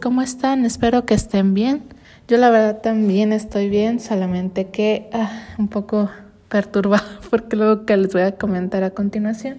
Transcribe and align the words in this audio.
¿cómo 0.00 0.22
están? 0.22 0.64
Espero 0.64 1.04
que 1.04 1.12
estén 1.12 1.52
bien. 1.52 1.82
Yo 2.26 2.38
la 2.38 2.48
verdad 2.48 2.80
también 2.80 3.34
estoy 3.34 3.68
bien, 3.68 4.00
solamente 4.00 4.68
que 4.68 5.10
ah, 5.12 5.30
un 5.58 5.68
poco 5.68 6.08
perturbada 6.48 7.20
porque 7.30 7.54
luego 7.54 7.84
que 7.84 7.94
les 7.98 8.10
voy 8.14 8.22
a 8.22 8.32
comentar 8.32 8.82
a 8.82 8.90
continuación. 8.90 9.58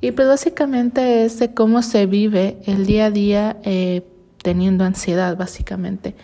Y 0.00 0.10
pues 0.10 0.26
básicamente 0.26 1.24
es 1.24 1.38
de 1.38 1.54
cómo 1.54 1.82
se 1.82 2.06
vive 2.06 2.56
el 2.66 2.86
día 2.86 3.06
a 3.06 3.10
día 3.12 3.56
eh, 3.62 4.02
teniendo 4.42 4.82
ansiedad, 4.82 5.36
básicamente. 5.36 6.16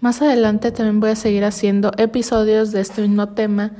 Más 0.00 0.22
adelante 0.22 0.70
también 0.70 1.00
voy 1.00 1.10
a 1.10 1.16
seguir 1.16 1.44
haciendo 1.44 1.90
episodios 1.98 2.70
de 2.70 2.82
este 2.82 3.02
mismo 3.02 3.30
tema 3.30 3.72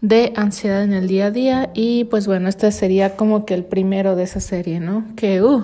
de 0.00 0.32
ansiedad 0.34 0.82
en 0.82 0.94
el 0.94 1.06
día 1.06 1.26
a 1.26 1.30
día 1.30 1.70
y 1.74 2.04
pues 2.04 2.26
bueno, 2.26 2.48
este 2.48 2.72
sería 2.72 3.14
como 3.14 3.46
que 3.46 3.54
el 3.54 3.64
primero 3.64 4.16
de 4.16 4.24
esa 4.24 4.40
serie, 4.40 4.80
¿no? 4.80 5.04
Que, 5.14 5.42
uh, 5.42 5.62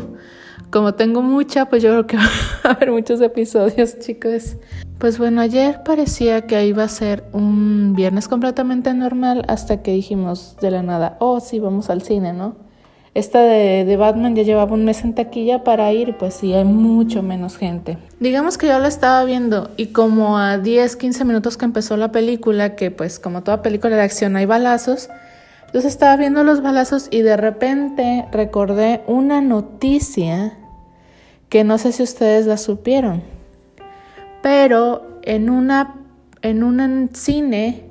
como 0.70 0.94
tengo 0.94 1.22
mucha, 1.22 1.66
pues 1.66 1.82
yo 1.82 1.90
creo 1.90 2.06
que 2.06 2.16
va 2.18 2.24
a 2.64 2.70
haber 2.70 2.92
muchos 2.92 3.20
episodios, 3.20 3.98
chicos. 3.98 4.56
Pues 4.98 5.18
bueno, 5.18 5.40
ayer 5.40 5.82
parecía 5.84 6.46
que 6.46 6.66
iba 6.66 6.82
a 6.82 6.88
ser 6.88 7.24
un 7.32 7.94
viernes 7.94 8.28
completamente 8.28 8.94
normal 8.94 9.44
hasta 9.48 9.82
que 9.82 9.92
dijimos 9.92 10.56
de 10.60 10.70
la 10.70 10.82
nada, 10.82 11.16
oh 11.20 11.40
sí, 11.40 11.60
vamos 11.60 11.90
al 11.90 12.02
cine, 12.02 12.32
¿no? 12.32 12.56
Esta 13.12 13.40
de, 13.40 13.86
de, 13.86 13.96
Batman 13.96 14.36
ya 14.36 14.42
llevaba 14.42 14.74
un 14.74 14.84
mes 14.84 15.02
en 15.02 15.14
taquilla 15.14 15.64
para 15.64 15.90
ir, 15.90 16.18
pues 16.18 16.34
sí, 16.34 16.52
hay 16.52 16.64
mucho 16.64 17.22
menos 17.22 17.56
gente. 17.56 17.96
Digamos 18.20 18.58
que 18.58 18.66
yo 18.66 18.78
la 18.78 18.88
estaba 18.88 19.24
viendo 19.24 19.70
y 19.78 19.86
como 19.86 20.36
a 20.36 20.58
10, 20.58 20.96
15 20.96 21.24
minutos 21.24 21.56
que 21.56 21.64
empezó 21.64 21.96
la 21.96 22.12
película, 22.12 22.76
que 22.76 22.90
pues 22.90 23.18
como 23.18 23.42
toda 23.42 23.62
película 23.62 23.96
de 23.96 24.02
acción 24.02 24.36
hay 24.36 24.44
balazos, 24.44 25.08
entonces 25.66 25.92
estaba 25.92 26.16
viendo 26.16 26.42
los 26.44 26.62
balazos 26.62 27.08
y 27.10 27.22
de 27.22 27.36
repente 27.36 28.26
recordé 28.32 29.02
una 29.06 29.40
noticia 29.40 30.54
que 31.48 31.64
no 31.64 31.78
sé 31.78 31.92
si 31.92 32.02
ustedes 32.02 32.46
la 32.46 32.56
supieron, 32.56 33.22
pero 34.42 35.20
en 35.22 35.50
una 35.50 35.94
en 36.42 36.62
un 36.62 37.10
cine 37.12 37.84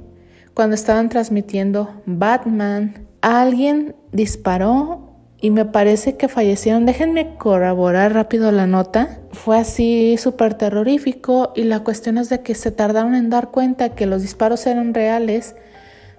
cuando 0.54 0.76
estaban 0.76 1.10
transmitiendo 1.10 2.02
Batman, 2.06 3.06
alguien 3.22 3.96
disparó 4.14 5.10
y 5.42 5.52
me 5.52 5.66
parece 5.66 6.16
que 6.16 6.30
fallecieron. 6.30 6.86
Déjenme 6.86 7.36
corroborar 7.36 8.14
rápido 8.14 8.52
la 8.54 8.66
nota. 8.66 9.20
Fue 9.34 9.60
así 9.60 10.16
súper 10.18 10.54
terrorífico 10.54 11.52
y 11.56 11.64
la 11.66 11.82
cuestión 11.82 12.18
es 12.18 12.30
de 12.30 12.42
que 12.42 12.56
se 12.56 12.72
tardaron 12.72 13.16
en 13.16 13.30
dar 13.30 13.52
cuenta 13.52 13.90
que 13.90 14.06
los 14.06 14.22
disparos 14.22 14.66
eran 14.66 14.94
reales, 14.94 15.56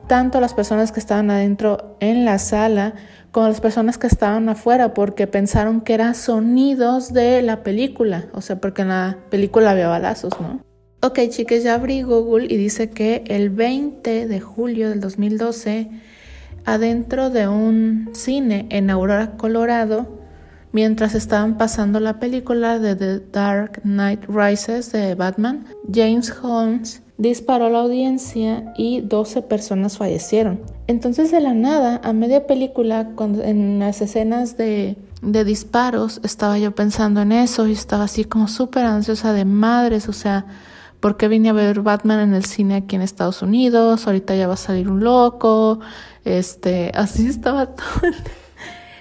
tanto 0.07 0.41
las 0.41 0.55
personas 0.55 0.93
que 0.93 1.01
estaban 1.01 1.31
adentro 1.31 1.97
en 2.01 2.25
la 2.25 2.39
sala 2.39 2.95
como 3.33 3.49
las 3.49 3.61
personas 3.61 3.99
que 3.99 4.07
estaban 4.07 4.49
afuera, 4.49 4.95
porque 4.95 5.27
pensaron 5.27 5.83
que 5.83 5.93
eran 5.95 6.15
sonidos 6.15 7.13
de 7.13 7.43
la 7.43 7.63
película, 7.63 8.27
o 8.33 8.41
sea, 8.41 8.61
porque 8.61 8.83
en 8.83 8.89
la 8.89 9.19
película 9.31 9.73
había 9.73 9.89
balazos, 9.89 10.41
¿no? 10.41 10.65
Ok, 11.03 11.21
chicas, 11.29 11.63
ya 11.63 11.75
abrí 11.75 12.03
Google 12.03 12.47
y 12.47 12.57
dice 12.57 12.89
que 12.89 13.25
el 13.27 13.51
20 13.51 14.27
de 14.27 14.41
julio 14.41 14.89
del 14.89 15.01
2012 15.01 15.91
adentro 16.65 17.31
de 17.31 17.47
un 17.47 18.11
cine 18.13 18.67
en 18.71 18.91
Aurora, 18.91 19.37
Colorado, 19.37 20.19
mientras 20.73 21.15
estaban 21.15 21.59
pasando 21.59 22.01
la 22.01 22.19
película 22.19 22.79
de 22.79 22.97
The 22.97 23.21
Dark 23.31 23.83
Knight 23.83 24.25
Rises 24.29 24.93
de 24.93 25.15
Batman, 25.15 25.67
James 25.93 26.33
Holmes 26.43 27.03
disparó 27.19 27.67
a 27.67 27.71
la 27.71 27.81
audiencia 27.81 28.73
y 28.77 29.01
12 29.01 29.43
personas 29.43 29.97
fallecieron. 29.97 30.61
Entonces 30.87 31.31
de 31.31 31.41
la 31.41 31.55
nada, 31.55 32.01
a 32.05 32.13
media 32.13 32.47
película, 32.47 33.11
cuando, 33.15 33.43
en 33.43 33.79
las 33.79 34.01
escenas 34.03 34.57
de, 34.57 34.97
de 35.23 35.45
disparos, 35.45 36.21
estaba 36.23 36.59
yo 36.59 36.75
pensando 36.75 37.23
en 37.23 37.33
eso 37.33 37.67
y 37.67 37.73
estaba 37.73 38.05
así 38.05 38.25
como 38.25 38.49
súper 38.49 38.85
ansiosa 38.85 39.33
de 39.33 39.45
madres, 39.45 40.09
o 40.09 40.13
sea, 40.13 40.47
¿por 41.01 41.17
qué 41.17 41.29
vine 41.29 41.49
a 41.49 41.53
ver 41.53 41.81
Batman 41.81 42.21
en 42.21 42.35
el 42.35 42.45
cine 42.45 42.77
aquí 42.77 42.97
en 42.97 43.03
Estados 43.03 43.43
Unidos? 43.43 44.07
Ahorita 44.07 44.35
ya 44.37 44.47
va 44.47 44.55
a 44.55 44.59
salir 44.59 44.89
un 44.89 45.03
loco, 45.03 45.81
este, 46.25 46.93
así 46.95 47.27
estaba 47.27 47.67
todo. 47.75 47.85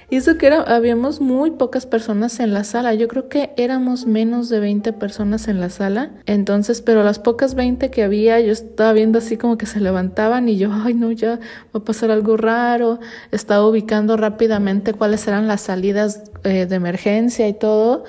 Y 0.09 0.17
eso 0.17 0.37
que 0.37 0.47
era, 0.47 0.61
habíamos 0.61 1.19
muy 1.19 1.51
pocas 1.51 1.85
personas 1.85 2.39
en 2.39 2.53
la 2.53 2.63
sala. 2.63 2.93
Yo 2.93 3.07
creo 3.07 3.27
que 3.27 3.51
éramos 3.57 4.05
menos 4.05 4.49
de 4.49 4.59
20 4.59 4.93
personas 4.93 5.47
en 5.47 5.59
la 5.59 5.69
sala. 5.69 6.11
Entonces, 6.25 6.81
pero 6.81 7.03
las 7.03 7.19
pocas 7.19 7.55
20 7.55 7.89
que 7.89 8.03
había, 8.03 8.39
yo 8.39 8.51
estaba 8.51 8.93
viendo 8.93 9.17
así 9.17 9.37
como 9.37 9.57
que 9.57 9.65
se 9.65 9.79
levantaban 9.79 10.47
y 10.47 10.57
yo, 10.57 10.69
ay 10.71 10.93
no, 10.93 11.11
ya 11.11 11.39
va 11.75 11.79
a 11.79 11.83
pasar 11.83 12.11
algo 12.11 12.37
raro. 12.37 12.99
Estaba 13.31 13.67
ubicando 13.67 14.15
rápidamente 14.15 14.93
cuáles 14.93 15.27
eran 15.27 15.47
las 15.47 15.61
salidas 15.61 16.31
eh, 16.43 16.65
de 16.67 16.75
emergencia 16.75 17.47
y 17.47 17.53
todo. 17.53 18.03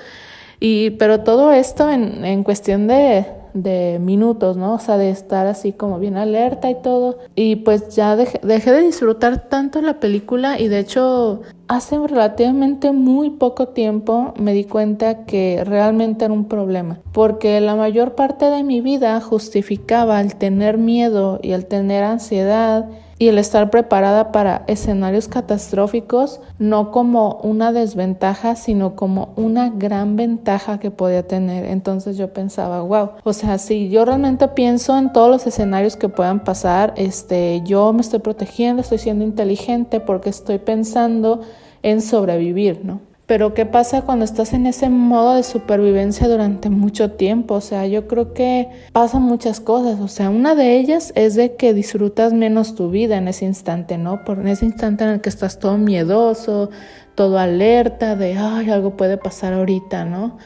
Y, 0.59 0.91
pero 0.91 1.21
todo 1.21 1.51
esto 1.51 1.89
en, 1.89 2.25
en 2.25 2.43
cuestión 2.43 2.87
de, 2.87 3.25
de 3.53 3.99
minutos, 3.99 4.57
¿no? 4.57 4.75
O 4.75 4.79
sea, 4.79 4.97
de 4.97 5.09
estar 5.09 5.47
así 5.47 5.73
como 5.73 5.99
bien 5.99 6.17
alerta 6.17 6.69
y 6.69 6.81
todo. 6.81 7.19
Y 7.35 7.57
pues 7.57 7.95
ya 7.95 8.15
dejé, 8.15 8.39
de 8.71 8.81
disfrutar 8.81 9.49
tanto 9.49 9.81
la 9.81 9.99
película 9.99 10.59
y 10.59 10.67
de 10.67 10.79
hecho 10.79 11.41
hace 11.67 11.97
relativamente 11.97 12.91
muy 12.91 13.31
poco 13.31 13.69
tiempo 13.69 14.33
me 14.39 14.53
di 14.53 14.63
cuenta 14.63 15.25
que 15.25 15.63
realmente 15.65 16.25
era 16.25 16.33
un 16.33 16.45
problema. 16.45 16.99
Porque 17.11 17.59
la 17.61 17.75
mayor 17.75 18.15
parte 18.15 18.45
de 18.45 18.63
mi 18.63 18.81
vida 18.81 19.19
justificaba 19.21 20.21
el 20.21 20.35
tener 20.35 20.77
miedo 20.77 21.39
y 21.41 21.51
el 21.51 21.65
tener 21.65 22.03
ansiedad 22.03 22.89
y 23.19 23.29
el 23.29 23.37
estar 23.37 23.69
preparada 23.69 24.31
para 24.31 24.63
escenarios 24.67 25.27
catastróficos 25.27 26.39
no 26.59 26.91
como 26.91 27.39
una 27.43 27.71
desventaja, 27.71 28.55
sino 28.55 28.95
como 28.95 29.29
una 29.35 29.69
gran 29.69 30.15
ventaja 30.15 30.79
que 30.79 30.91
podía 30.91 31.27
tener. 31.27 31.65
Entonces 31.65 32.17
yo 32.17 32.31
pensaba, 32.31 32.81
wow, 32.81 33.11
o 33.23 33.33
sea, 33.33 33.57
si 33.57 33.89
yo 33.89 34.05
realmente 34.05 34.47
pienso 34.49 34.97
en 34.97 35.11
todos 35.11 35.29
los 35.29 35.47
escenarios 35.47 35.95
que 35.95 36.09
puedan 36.09 36.43
pasar, 36.43 36.93
este, 36.95 37.61
yo 37.65 37.91
me 37.93 38.01
estoy 38.01 38.19
protegiendo, 38.19 38.81
estoy 38.81 38.99
siendo 38.99 39.23
inteligente 39.23 39.99
porque 39.99 40.29
estoy 40.29 40.59
pensando 40.59 41.41
en 41.81 42.01
sobrevivir, 42.01 42.85
¿no? 42.85 42.99
Pero 43.27 43.53
¿qué 43.53 43.65
pasa 43.65 44.03
cuando 44.03 44.23
estás 44.23 44.53
en 44.53 44.67
ese 44.67 44.87
modo 44.87 45.35
de 45.35 45.43
supervivencia 45.43 46.29
durante 46.29 46.69
mucho 46.69 47.11
tiempo? 47.11 47.55
O 47.55 47.61
sea, 47.61 47.85
yo 47.85 48.07
creo 48.07 48.33
que 48.33 48.69
pasan 48.93 49.23
muchas 49.23 49.59
cosas. 49.59 49.99
O 49.99 50.07
sea, 50.07 50.29
una 50.29 50.55
de 50.55 50.77
ellas 50.77 51.11
es 51.13 51.35
de 51.35 51.57
que 51.57 51.73
disfrutas 51.73 52.31
menos 52.31 52.73
tu 52.73 52.89
vida 52.89 53.17
en 53.17 53.27
ese 53.27 53.43
instante, 53.43 53.97
¿no? 53.97 54.23
Por 54.23 54.39
en 54.39 54.47
ese 54.47 54.65
instante 54.65 55.03
en 55.03 55.09
el 55.09 55.21
que 55.21 55.27
estás 55.27 55.59
todo 55.59 55.77
miedoso, 55.77 56.69
todo 57.15 57.37
alerta 57.37 58.15
de, 58.15 58.37
ay, 58.37 58.69
algo 58.69 58.95
puede 58.95 59.17
pasar 59.17 59.51
ahorita, 59.51 60.05
¿no? 60.05 60.37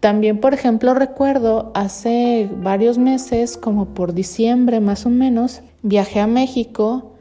También, 0.00 0.40
por 0.40 0.54
ejemplo, 0.54 0.94
recuerdo 0.94 1.70
hace 1.74 2.48
varios 2.50 2.96
meses, 2.96 3.58
como 3.58 3.92
por 3.92 4.14
diciembre 4.14 4.80
más 4.80 5.04
o 5.04 5.10
menos, 5.10 5.60
viajé 5.82 6.20
a 6.20 6.26
México 6.26 7.12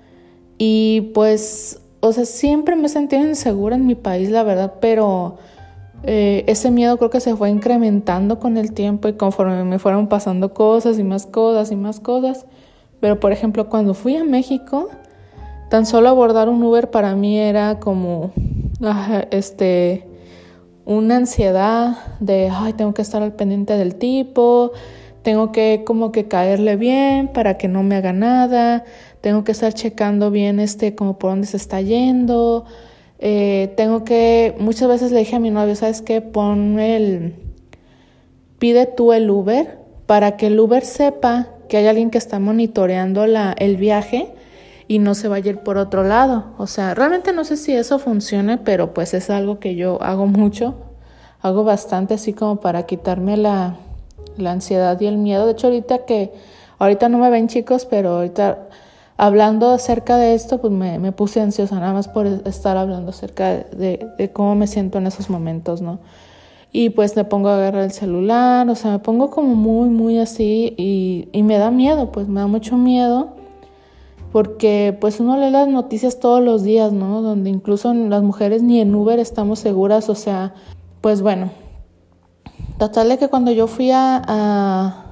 y 0.57 1.11
pues 1.13 1.81
o 2.01 2.12
sea, 2.12 2.25
siempre 2.25 2.75
me 2.75 2.88
he 2.88 3.16
insegura 3.16 3.75
en 3.75 3.85
mi 3.85 3.95
país, 3.95 4.29
la 4.29 4.44
verdad, 4.44 4.73
pero 4.81 5.38
eh, 6.03 6.44
ese 6.47 6.72
miedo 6.72 6.97
creo 6.97 7.12
que 7.12 7.19
se 7.19 7.35
fue 7.35 7.51
incrementando 7.51 8.39
con 8.39 8.57
el 8.57 8.73
tiempo 8.73 9.07
y 9.07 9.13
conforme 9.13 9.63
me 9.63 9.78
fueron 9.78 10.07
pasando 10.07 10.53
cosas 10.53 10.97
y 10.97 11.03
más 11.03 11.28
cosas 11.28 11.72
y 11.72 11.75
más 11.75 12.00
cosas. 12.00 12.45
Pero 13.00 13.19
por 13.19 13.31
ejemplo, 13.31 13.69
cuando 13.69 13.94
fui 13.94 14.16
a 14.16 14.23
México, 14.23 14.90
tan 15.69 15.85
solo 15.85 16.09
abordar 16.09 16.50
un 16.50 16.63
Uber 16.63 16.90
para 16.90 17.16
mí 17.16 17.38
era 17.38 17.79
como 17.79 18.31
este 19.29 20.07
una 20.85 21.17
ansiedad 21.17 21.97
de 22.20 22.49
ay, 22.52 22.73
tengo 22.73 22.93
que 22.93 23.03
estar 23.03 23.22
al 23.22 23.34
pendiente 23.34 23.78
del 23.78 23.96
tipo, 23.96 24.72
tengo 25.23 25.52
que 25.52 25.84
como 25.85 26.12
que 26.12 26.28
caerle 26.28 26.76
bien 26.76 27.28
para 27.28 27.58
que 27.58 27.68
no 27.68 27.84
me 27.84 27.96
haga 27.96 28.14
nada, 28.14 28.84
tengo 29.22 29.44
que 29.44 29.52
estar 29.52 29.73
checando 29.73 30.32
bien 30.32 30.59
este 30.59 30.96
como 30.96 31.20
por 31.20 31.32
dónde 31.32 31.47
se 31.47 31.58
está 31.58 31.82
yendo, 31.82 32.66
eh, 33.20 33.73
tengo 33.78 34.03
que, 34.03 34.56
muchas 34.59 34.90
veces 34.90 35.12
le 35.12 35.20
dije 35.20 35.35
a 35.35 35.40
mi 35.40 35.52
novio, 35.52 35.76
¿sabes 35.76 36.02
qué? 36.02 36.22
Pon 36.22 36.79
el, 36.79 37.35
pide 38.58 38.88
tú 38.88 39.14
el 39.14 39.29
Uber 39.29 39.78
para 40.08 40.38
que 40.38 40.47
el 40.47 40.59
Uber 40.59 40.84
sepa 40.84 41.50
que 41.70 41.78
hay 41.78 41.88
alguien 41.88 42.09
que 42.09 42.17
está 42.17 42.40
monitoreando 42.40 43.28
la, 43.28 43.53
el 43.58 43.78
viaje 43.78 44.34
y 44.88 45.00
no 45.00 45.14
se 45.14 45.28
vaya 45.28 45.52
a 45.52 45.53
ir 45.53 45.59
por 45.59 45.78
otro 45.78 46.03
lado. 46.03 46.47
O 46.58 46.67
sea, 46.67 46.96
realmente 46.96 47.32
no 47.32 47.44
sé 47.44 47.58
si 47.58 47.74
eso 47.74 48.00
funcione, 48.00 48.58
pero 48.58 48.94
pues 48.94 49.14
es 49.14 49.29
algo 49.29 49.59
que 49.59 49.76
yo 49.76 50.02
hago 50.02 50.26
mucho, 50.26 50.76
hago 51.41 51.64
bastante 51.64 52.16
así 52.16 52.34
como 52.34 52.59
para 52.59 52.88
quitarme 52.88 53.38
la, 53.38 53.78
la 54.41 54.52
ansiedad 54.52 54.99
y 54.99 55.05
el 55.05 55.17
miedo. 55.17 55.46
De 55.46 55.53
hecho, 55.53 55.67
ahorita 55.67 56.05
que, 56.05 56.34
ahorita 56.79 57.09
no 57.09 57.17
me 57.17 57.29
ven 57.29 57.47
chicos, 57.47 57.85
pero 57.85 58.17
ahorita 58.17 58.67
hablando 59.17 59.72
acerca 59.72 60.17
de 60.17 60.34
esto, 60.34 60.59
pues 60.59 60.73
me, 60.73 60.99
me 60.99 61.11
puse 61.11 61.41
ansiosa 61.41 61.79
nada 61.79 61.93
más 61.93 62.08
por 62.08 62.26
estar 62.26 62.78
hablando 62.78 63.11
acerca 63.11 63.49
de, 63.49 64.08
de, 64.17 64.32
cómo 64.32 64.55
me 64.55 64.67
siento 64.67 64.97
en 64.97 65.08
esos 65.08 65.29
momentos, 65.29 65.82
¿no? 65.82 65.99
Y 66.72 66.90
pues 66.90 67.16
me 67.16 67.26
pongo 67.26 67.49
a 67.49 67.55
agarrar 67.55 67.84
el 67.84 67.91
celular, 67.91 68.67
o 68.70 68.76
sea, 68.76 68.91
me 68.91 68.99
pongo 68.99 69.29
como 69.29 69.55
muy, 69.55 69.90
muy 69.90 70.17
así 70.17 70.73
y, 70.78 71.28
y 71.34 71.43
me 71.43 71.58
da 71.58 71.70
miedo, 71.70 72.11
pues 72.11 72.28
me 72.28 72.40
da 72.40 72.47
mucho 72.47 72.78
miedo 72.78 73.35
porque 74.32 74.97
pues 74.99 75.20
uno 75.20 75.38
lee 75.38 75.49
las 75.52 75.67
noticias 75.67 76.20
todos 76.20 76.41
los 76.41 76.64
días, 76.64 76.93
¿no? 76.93 77.22
Donde 77.22 77.49
incluso 77.49 77.93
las 77.93 78.23
mujeres 78.23 78.64
ni 78.64 78.79
en 78.79 78.96
Uber 78.96 79.20
estamos 79.20 79.59
seguras, 79.59 80.09
o 80.09 80.16
sea, 80.16 80.53
pues 81.02 81.22
bueno, 81.22 81.52
Total 82.81 83.09
de 83.09 83.19
que 83.19 83.28
cuando 83.28 83.51
yo 83.51 83.67
fui 83.67 83.91
a, 83.91 84.19
a, 84.28 85.05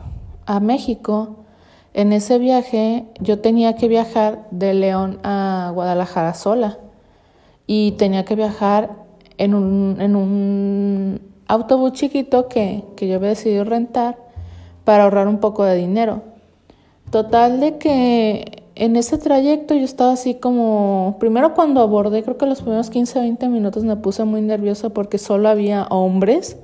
a 0.47 0.59
México, 0.59 1.45
en 1.93 2.13
ese 2.13 2.39
viaje 2.39 3.05
yo 3.19 3.41
tenía 3.41 3.75
que 3.75 3.87
viajar 3.87 4.47
de 4.49 4.73
León 4.73 5.19
a 5.21 5.69
Guadalajara 5.75 6.33
sola 6.33 6.79
y 7.67 7.91
tenía 7.91 8.25
que 8.25 8.33
viajar 8.33 8.95
en 9.37 9.53
un, 9.53 9.97
en 9.99 10.15
un 10.15 11.21
autobús 11.45 11.93
chiquito 11.93 12.47
que, 12.47 12.85
que 12.95 13.07
yo 13.07 13.17
había 13.17 13.29
decidido 13.29 13.65
rentar 13.65 14.17
para 14.83 15.03
ahorrar 15.03 15.27
un 15.27 15.37
poco 15.37 15.63
de 15.63 15.75
dinero. 15.75 16.23
Total 17.11 17.59
de 17.59 17.77
que 17.77 18.63
en 18.73 18.95
ese 18.95 19.19
trayecto 19.19 19.75
yo 19.75 19.85
estaba 19.85 20.13
así 20.13 20.33
como, 20.33 21.17
primero 21.19 21.53
cuando 21.53 21.81
abordé, 21.81 22.23
creo 22.23 22.35
que 22.35 22.47
los 22.47 22.63
primeros 22.63 22.89
15 22.89 23.19
20 23.19 23.47
minutos 23.47 23.83
me 23.83 23.95
puse 23.95 24.23
muy 24.23 24.41
nerviosa 24.41 24.89
porque 24.89 25.19
solo 25.19 25.49
había 25.49 25.83
hombres. 25.91 26.57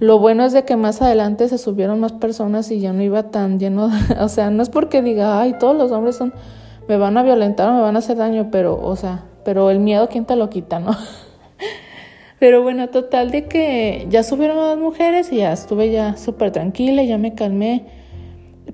Lo 0.00 0.18
bueno 0.18 0.46
es 0.46 0.54
de 0.54 0.64
que 0.64 0.76
más 0.76 1.02
adelante 1.02 1.46
se 1.48 1.58
subieron 1.58 2.00
más 2.00 2.12
personas 2.12 2.70
y 2.70 2.80
ya 2.80 2.94
no 2.94 3.02
iba 3.02 3.24
tan 3.24 3.58
lleno, 3.60 3.88
de, 3.88 4.14
o 4.20 4.28
sea, 4.30 4.50
no 4.50 4.62
es 4.62 4.70
porque 4.70 5.02
diga, 5.02 5.40
ay, 5.40 5.54
todos 5.60 5.76
los 5.76 5.92
hombres 5.92 6.16
son, 6.16 6.32
me 6.88 6.96
van 6.96 7.18
a 7.18 7.22
violentar 7.22 7.68
o 7.68 7.74
me 7.74 7.82
van 7.82 7.96
a 7.96 7.98
hacer 7.98 8.16
daño, 8.16 8.48
pero, 8.50 8.80
o 8.82 8.96
sea, 8.96 9.24
pero 9.44 9.70
el 9.70 9.78
miedo, 9.78 10.08
¿quién 10.08 10.24
te 10.24 10.36
lo 10.36 10.48
quita, 10.48 10.80
no? 10.80 10.92
pero 12.38 12.62
bueno, 12.62 12.88
total 12.88 13.30
de 13.30 13.44
que 13.44 14.06
ya 14.08 14.22
subieron 14.22 14.56
las 14.56 14.78
mujeres 14.78 15.30
y 15.32 15.36
ya 15.36 15.52
estuve 15.52 15.90
ya 15.90 16.16
súper 16.16 16.50
tranquila, 16.50 17.02
ya 17.02 17.18
me 17.18 17.34
calmé. 17.34 17.84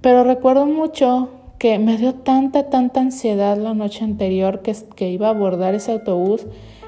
Pero 0.01 0.23
recuerdo 0.23 0.65
mucho 0.65 1.31
que 1.59 1.81
me 1.81 1.97
dio 1.97 2.15
tanta, 2.15 2.71
tanta 2.71 3.01
ansiedad 3.01 3.57
la 3.57 3.75
noche 3.75 4.05
anterior 4.05 4.61
que, 4.61 4.77
que 4.95 5.11
iba 5.11 5.27
a 5.27 5.31
abordar 5.31 5.75
ese 5.75 5.91
autobús 5.91 6.47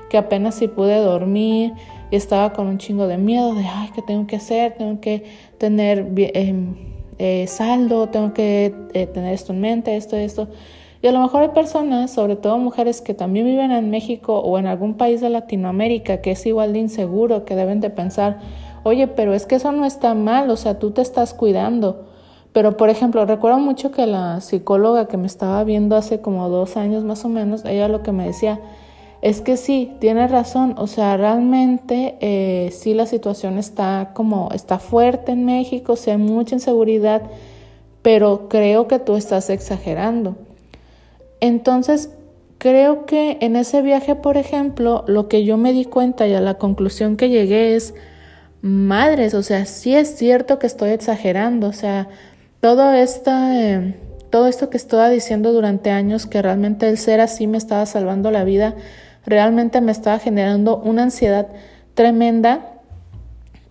que 0.09 0.19
apenas 0.19 0.55
si 0.55 0.69
pude 0.69 0.97
dormir 0.99 1.73
y 2.11 2.17
estaba 2.17 2.53
con 2.53 2.67
un 2.67 2.79
chingo 2.79 3.07
de 3.07 3.19
miedo 3.19 3.55
de, 3.55 3.65
ay, 3.67 3.91
¿qué 3.95 4.03
tengo 4.03 4.27
que 4.27 4.37
hacer? 4.37 4.75
Tengo 4.77 5.01
que 5.01 5.25
tener 5.59 6.13
em, 6.17 6.75
eh, 7.19 7.47
saldo, 7.47 8.09
tengo 8.09 8.33
que 8.33 8.75
eh, 8.95 9.07
tener 9.07 9.35
esto 9.35 9.53
en 9.53 9.61
mente, 9.61 9.97
esto, 9.97 10.17
esto. 10.17 10.49
Y 11.01 11.07
a 11.07 11.13
lo 11.13 11.21
mejor 11.21 11.43
hay 11.43 11.49
personas, 11.51 12.13
sobre 12.13 12.35
todo 12.35 12.59
mujeres 12.59 13.01
que 13.01 13.15
también 13.15 13.47
viven 13.47 13.71
en 13.71 13.91
México 13.91 14.41
o 14.41 14.59
en 14.59 14.67
algún 14.67 14.95
país 14.95 15.21
de 15.21 15.31
Latinoamérica 15.31 16.21
que 16.21 16.33
es 16.33 16.45
igual 16.47 16.73
de 16.73 16.81
inseguro, 16.81 17.45
que 17.45 17.55
deben 17.55 17.81
de 17.81 17.91
pensar, 17.91 18.41
oye, 18.83 19.07
pero 19.07 19.35
es 19.35 19.47
que 19.47 19.57
eso 19.57 19.71
no 19.71 19.85
está 19.85 20.15
mal, 20.15 20.51
o 20.51 20.57
sea, 20.57 20.79
tú 20.79 20.91
te 20.91 21.03
estás 21.03 21.35
cuidando. 21.35 22.07
Pero, 22.53 22.77
por 22.77 22.89
ejemplo, 22.89 23.25
recuerdo 23.27 23.59
mucho 23.59 23.93
que 23.93 24.07
la 24.07 24.41
psicóloga 24.41 25.07
que 25.07 25.17
me 25.17 25.27
estaba 25.27 25.63
viendo 25.63 25.95
hace 25.95 26.21
como 26.21 26.49
dos 26.49 26.77
años 26.77 27.05
más 27.05 27.25
o 27.25 27.29
menos, 27.29 27.65
ella 27.65 27.87
lo 27.89 28.03
que 28.03 28.11
me 28.11 28.27
decía, 28.27 28.61
es 29.21 29.41
que 29.41 29.57
sí, 29.57 29.93
tiene 29.99 30.29
razón, 30.29 30.75
o 30.79 30.87
sea, 30.87 31.17
realmente 31.17 32.17
eh, 32.21 32.71
sí 32.73 32.95
la 32.95 33.07
situación 33.07 33.59
está 33.59 34.13
como, 34.15 34.51
está 34.55 34.79
fuerte 34.79 35.33
en 35.33 35.45
México, 35.45 35.97
sí 35.97 36.11
hay 36.11 36.19
mucha 36.19 36.55
inseguridad, 36.55 37.23
pero 38.03 38.49
creo 38.49 38.87
que 38.87 39.01
tú 39.01 39.17
estás 39.17 39.51
exagerando. 39.51 40.37
Entonces, 41.41 42.11
creo 42.59 43.07
que 43.07 43.39
en 43.41 43.57
ese 43.57 43.83
viaje, 43.83 44.15
por 44.15 44.37
ejemplo, 44.37 45.05
lo 45.09 45.29
que 45.29 45.45
yo 45.45 45.57
me 45.57 45.73
di 45.73 45.85
cuenta 45.85 46.29
y 46.29 46.35
a 46.35 46.41
la 46.41 46.55
conclusión 46.55 47.17
que 47.17 47.29
llegué 47.29 47.75
es, 47.75 47.95
madres, 48.63 49.35
o 49.35 49.43
sea, 49.43 49.67
sí 49.67 49.95
es 49.95 50.17
cierto 50.17 50.61
que 50.61 50.69
estoy 50.69 50.91
exagerando, 50.91 51.69
o 51.69 51.73
sea, 51.73 52.09
todo 52.61 52.93
esta... 52.93 53.61
Eh, 53.61 53.95
todo 54.31 54.47
esto 54.47 54.69
que 54.69 54.77
estaba 54.77 55.09
diciendo 55.09 55.55
durante 55.55 55.91
años, 55.91 56.27
que 56.27 56.43
realmente 56.43 56.87
el 56.89 56.99
ser 56.99 57.21
así 57.21 57.47
me 57.47 57.57
estaba 57.57 57.87
salvando 57.87 58.31
la 58.31 58.45
vida, 58.45 58.75
realmente 59.29 59.81
me 59.81 59.93
estaba 59.93 60.19
generando 60.19 60.77
una 60.79 61.05
ansiedad 61.05 61.49
tremenda, 61.95 62.81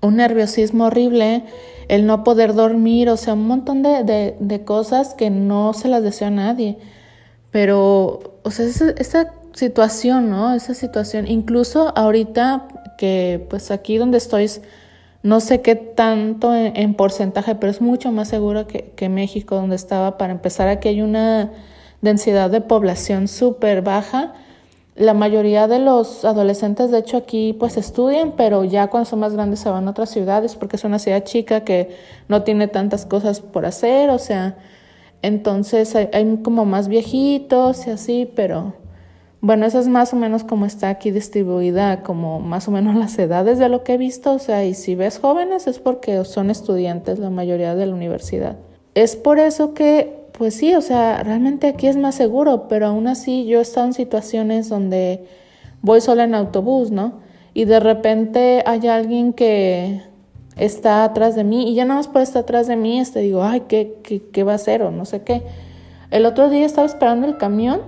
un 0.01 0.17
nerviosismo 0.17 0.85
horrible, 0.85 1.43
el 1.87 2.05
no 2.05 2.23
poder 2.23 2.53
dormir, 2.53 3.09
o 3.09 3.17
sea, 3.17 3.33
un 3.33 3.47
montón 3.47 3.81
de, 3.81 4.35
de, 4.39 4.63
cosas 4.63 5.13
que 5.13 5.29
no 5.29 5.73
se 5.73 5.87
las 5.87 6.03
deseo 6.03 6.27
a 6.27 6.31
nadie. 6.31 6.77
Pero, 7.51 8.39
o 8.43 8.51
sea, 8.51 8.65
esa, 8.65 9.33
situación, 9.53 10.29
¿no? 10.29 10.53
Esa 10.53 10.75
situación, 10.75 11.27
incluso 11.27 11.91
ahorita 11.97 12.67
que 12.99 13.43
pues 13.49 13.71
aquí 13.71 13.97
donde 13.97 14.19
estoy, 14.19 14.47
no 15.23 15.39
sé 15.39 15.61
qué 15.61 15.75
tanto 15.75 16.53
en, 16.53 16.93
porcentaje, 16.93 17.55
pero 17.55 17.71
es 17.71 17.81
mucho 17.81 18.11
más 18.11 18.27
seguro 18.27 18.67
que, 18.67 18.91
que, 18.95 19.09
México, 19.09 19.55
donde 19.55 19.75
estaba. 19.75 20.19
Para 20.19 20.33
empezar, 20.33 20.67
aquí 20.67 20.89
hay 20.89 21.01
una 21.01 21.51
densidad 22.01 22.51
de 22.51 22.61
población 22.61 23.27
súper 23.27 23.81
baja 23.81 24.33
la 24.97 25.13
mayoría 25.13 25.67
de 25.67 25.79
los 25.79 26.25
adolescentes, 26.25 26.89
de 26.89 26.99
hecho, 26.99 27.17
aquí 27.17 27.53
pues 27.53 27.77
estudian, 27.77 28.33
pero 28.35 28.63
ya 28.63 28.87
cuando 28.87 29.07
son 29.07 29.19
más 29.19 29.33
grandes 29.33 29.59
se 29.59 29.69
van 29.69 29.87
a 29.87 29.91
otras 29.91 30.09
ciudades 30.09 30.55
porque 30.55 30.75
es 30.75 30.83
una 30.83 30.97
ciudad 30.97 31.23
chica 31.23 31.61
que 31.61 31.95
no 32.27 32.43
tiene 32.43 32.67
tantas 32.67 33.05
cosas 33.05 33.39
por 33.39 33.67
hacer, 33.67 34.09
o 34.09 34.17
sea, 34.17 34.57
entonces 35.21 35.95
hay, 35.95 36.39
como 36.43 36.65
más 36.65 36.87
viejitos 36.87 37.85
y 37.85 37.91
así, 37.91 38.31
pero 38.35 38.73
bueno, 39.39 39.67
eso 39.67 39.79
es 39.79 39.87
más 39.87 40.13
o 40.13 40.15
menos 40.15 40.43
como 40.43 40.65
está 40.65 40.89
aquí 40.89 41.11
distribuida, 41.11 42.01
como 42.01 42.39
más 42.39 42.67
o 42.67 42.71
menos 42.71 42.95
las 42.97 43.19
edades 43.19 43.59
de 43.59 43.69
lo 43.69 43.83
que 43.83 43.93
he 43.93 43.97
visto, 43.97 44.33
o 44.33 44.39
sea, 44.39 44.65
y 44.65 44.73
si 44.73 44.95
ves 44.95 45.19
jóvenes 45.19 45.67
es 45.67 45.77
porque 45.77 46.25
son 46.25 46.49
estudiantes 46.49 47.19
la 47.19 47.29
mayoría 47.29 47.75
de 47.75 47.85
la 47.85 47.93
universidad. 47.93 48.57
Es 48.95 49.15
por 49.15 49.37
eso 49.37 49.75
que 49.75 50.16
pues 50.37 50.55
sí, 50.55 50.75
o 50.75 50.81
sea, 50.81 51.23
realmente 51.23 51.67
aquí 51.67 51.87
es 51.87 51.97
más 51.97 52.13
seguro, 52.13 52.67
pero 52.67 52.85
aún 52.87 53.07
así 53.07 53.47
yo 53.47 53.57
he 53.57 53.61
estado 53.63 53.87
en 53.87 53.93
situaciones 53.93 54.69
donde 54.69 55.25
voy 55.81 55.99
sola 55.99 56.25
en 56.25 56.35
autobús, 56.35 56.91
¿no? 56.91 57.13
Y 57.55 57.65
de 57.65 57.79
repente 57.79 58.63
hay 58.67 58.87
alguien 58.87 59.33
que 59.33 60.03
está 60.55 61.03
atrás 61.03 61.35
de 61.35 61.43
mí 61.43 61.71
y 61.71 61.73
ya 61.73 61.85
nada 61.85 61.99
más 61.99 62.07
por 62.07 62.21
estar 62.21 62.43
atrás 62.43 62.67
de 62.67 62.75
mí, 62.75 62.99
este 62.99 63.21
digo, 63.21 63.43
ay, 63.43 63.61
¿qué, 63.61 63.97
qué, 64.03 64.29
qué 64.29 64.43
va 64.43 64.51
a 64.51 64.55
hacer? 64.55 64.83
O 64.83 64.91
no 64.91 65.05
sé 65.05 65.23
qué. 65.23 65.41
El 66.11 66.27
otro 66.27 66.51
día 66.51 66.67
estaba 66.67 66.85
esperando 66.85 67.25
el 67.25 67.37
camión 67.37 67.81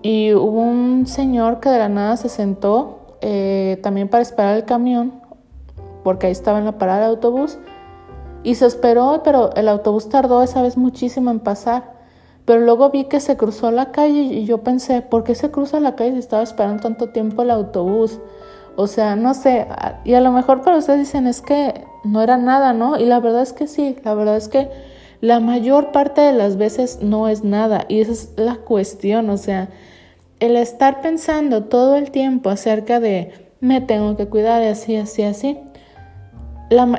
y 0.00 0.32
hubo 0.34 0.60
un 0.60 1.08
señor 1.08 1.58
que 1.58 1.70
de 1.70 1.78
la 1.78 1.88
nada 1.88 2.16
se 2.16 2.28
sentó 2.28 3.16
eh, 3.20 3.80
también 3.82 4.06
para 4.08 4.22
esperar 4.22 4.56
el 4.56 4.64
camión, 4.64 5.20
porque 6.04 6.28
ahí 6.28 6.32
estaba 6.32 6.60
en 6.60 6.66
la 6.66 6.78
parada 6.78 7.00
de 7.00 7.06
autobús 7.06 7.58
y 8.42 8.56
se 8.56 8.66
esperó, 8.66 9.22
pero 9.24 9.54
el 9.54 9.68
autobús 9.68 10.08
tardó 10.08 10.42
esa 10.42 10.62
vez 10.62 10.76
muchísimo 10.76 11.30
en 11.30 11.40
pasar. 11.40 12.00
Pero 12.44 12.60
luego 12.60 12.90
vi 12.90 13.04
que 13.04 13.20
se 13.20 13.36
cruzó 13.36 13.70
la 13.70 13.92
calle 13.92 14.22
y 14.22 14.44
yo 14.46 14.58
pensé, 14.58 15.00
¿por 15.00 15.22
qué 15.22 15.34
se 15.34 15.50
cruza 15.50 15.78
la 15.78 15.94
calle 15.94 16.12
si 16.12 16.18
estaba 16.18 16.42
esperando 16.42 16.82
tanto 16.82 17.10
tiempo 17.10 17.42
el 17.42 17.50
autobús? 17.50 18.18
O 18.74 18.86
sea, 18.86 19.16
no 19.16 19.34
sé, 19.34 19.66
y 20.04 20.14
a 20.14 20.20
lo 20.20 20.32
mejor 20.32 20.62
para 20.62 20.78
ustedes 20.78 21.00
dicen 21.00 21.26
es 21.26 21.40
que 21.40 21.84
no 22.04 22.22
era 22.22 22.38
nada, 22.38 22.72
¿no? 22.72 22.98
Y 22.98 23.04
la 23.04 23.20
verdad 23.20 23.42
es 23.42 23.52
que 23.52 23.66
sí, 23.66 23.96
la 24.02 24.14
verdad 24.14 24.36
es 24.36 24.48
que 24.48 24.70
la 25.20 25.40
mayor 25.40 25.92
parte 25.92 26.20
de 26.20 26.32
las 26.32 26.56
veces 26.56 26.98
no 27.00 27.28
es 27.28 27.44
nada 27.44 27.84
y 27.88 28.00
esa 28.00 28.12
es 28.12 28.32
la 28.36 28.56
cuestión, 28.56 29.30
o 29.30 29.36
sea, 29.36 29.68
el 30.40 30.56
estar 30.56 31.00
pensando 31.00 31.64
todo 31.64 31.96
el 31.96 32.10
tiempo 32.10 32.50
acerca 32.50 32.98
de 32.98 33.52
me 33.60 33.80
tengo 33.80 34.16
que 34.16 34.26
cuidar 34.26 34.62
y 34.62 34.66
así, 34.66 34.96
así, 34.96 35.22
así, 35.22 35.58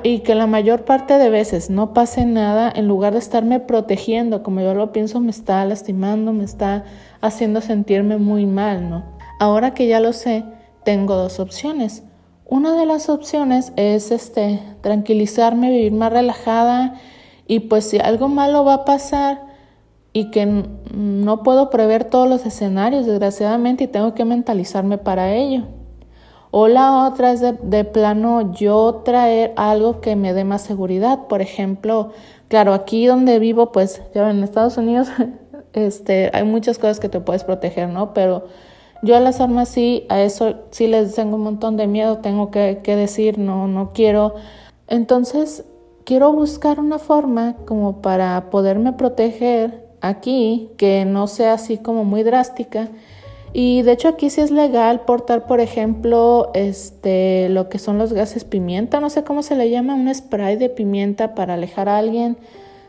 y 0.03 0.19
que 0.19 0.35
la 0.35 0.47
mayor 0.47 0.85
parte 0.85 1.17
de 1.17 1.29
veces 1.29 1.69
no 1.69 1.93
pase 1.93 2.25
nada, 2.25 2.71
en 2.73 2.87
lugar 2.87 3.13
de 3.13 3.19
estarme 3.19 3.59
protegiendo, 3.59 4.43
como 4.43 4.61
yo 4.61 4.73
lo 4.73 4.91
pienso, 4.91 5.19
me 5.19 5.31
está 5.31 5.65
lastimando, 5.65 6.31
me 6.33 6.43
está 6.43 6.83
haciendo 7.21 7.61
sentirme 7.61 8.17
muy 8.17 8.45
mal, 8.45 8.89
¿no? 8.89 9.03
Ahora 9.39 9.73
que 9.73 9.87
ya 9.87 9.99
lo 9.99 10.13
sé, 10.13 10.45
tengo 10.83 11.15
dos 11.15 11.39
opciones. 11.39 12.03
Una 12.45 12.75
de 12.75 12.85
las 12.85 13.09
opciones 13.09 13.73
es 13.75 14.11
este 14.11 14.59
tranquilizarme, 14.81 15.71
vivir 15.71 15.93
más 15.93 16.13
relajada 16.13 16.95
y 17.47 17.61
pues 17.61 17.89
si 17.89 17.99
algo 17.99 18.27
malo 18.27 18.63
va 18.63 18.73
a 18.75 18.85
pasar 18.85 19.41
y 20.13 20.29
que 20.29 20.45
no 20.93 21.41
puedo 21.41 21.71
prever 21.71 22.03
todos 22.03 22.29
los 22.29 22.45
escenarios 22.45 23.07
desgraciadamente 23.07 23.85
y 23.85 23.87
tengo 23.87 24.13
que 24.13 24.25
mentalizarme 24.25 24.99
para 24.99 25.33
ello. 25.33 25.63
O 26.55 26.67
la 26.67 27.07
otra 27.07 27.31
es 27.31 27.41
de, 27.41 27.83
plano 27.83 28.53
yo 28.53 29.01
traer 29.03 29.53
algo 29.55 30.01
que 30.01 30.15
me 30.15 30.35
dé 30.35 30.43
más 30.43 30.61
seguridad. 30.61 31.25
Por 31.27 31.41
ejemplo, 31.41 32.11
claro, 32.47 32.75
aquí 32.75 33.07
donde 33.07 33.39
vivo, 33.39 33.71
pues 33.71 34.03
ya 34.13 34.29
en 34.29 34.43
Estados 34.43 34.77
Unidos, 34.77 35.07
este, 35.73 36.29
hay 36.31 36.43
muchas 36.43 36.77
cosas 36.77 36.99
que 36.99 37.09
te 37.09 37.19
puedes 37.19 37.43
proteger, 37.43 37.89
¿no? 37.89 38.13
Pero 38.13 38.45
yo 39.01 39.17
a 39.17 39.19
las 39.19 39.41
armas 39.41 39.67
sí, 39.67 40.05
a 40.09 40.21
eso 40.21 40.57
sí 40.69 40.85
les 40.85 41.15
tengo 41.15 41.37
un 41.37 41.41
montón 41.41 41.75
de 41.75 41.87
miedo, 41.87 42.19
tengo 42.19 42.51
que, 42.51 42.81
que 42.83 42.95
decir, 42.95 43.39
no, 43.39 43.67
no 43.67 43.91
quiero. 43.91 44.35
Entonces, 44.87 45.65
quiero 46.05 46.33
buscar 46.33 46.79
una 46.79 46.99
forma 46.99 47.55
como 47.65 48.03
para 48.03 48.51
poderme 48.51 48.93
proteger 48.93 49.87
aquí, 50.01 50.69
que 50.77 51.03
no 51.05 51.25
sea 51.25 51.53
así 51.53 51.79
como 51.79 52.03
muy 52.03 52.21
drástica 52.21 52.89
y 53.53 53.83
de 53.83 53.91
hecho 53.91 54.07
aquí 54.07 54.31
sí 54.31 54.41
es 54.41 54.49
legal 54.49 55.01
portar, 55.01 55.45
por 55.45 55.59
ejemplo, 55.59 56.49
este, 56.55 57.49
lo 57.49 57.69
que 57.69 57.77
son 57.77 57.99
los 57.99 58.11
gases 58.11 58.45
pimienta, 58.45 58.99
no 58.99 59.11
sé 59.11 59.23
cómo 59.23 59.43
se 59.43 59.55
le 59.55 59.69
llama, 59.69 59.93
un 59.93 60.13
spray 60.13 60.55
de 60.57 60.69
pimienta 60.69 61.35
para 61.35 61.53
alejar 61.53 61.87
a 61.87 61.97
alguien. 61.97 62.35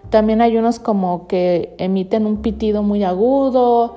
También 0.09 0.41
hay 0.41 0.57
unos 0.57 0.79
como 0.79 1.27
que 1.27 1.75
emiten 1.77 2.25
un 2.25 2.41
pitido 2.41 2.83
muy 2.83 3.05
agudo 3.05 3.97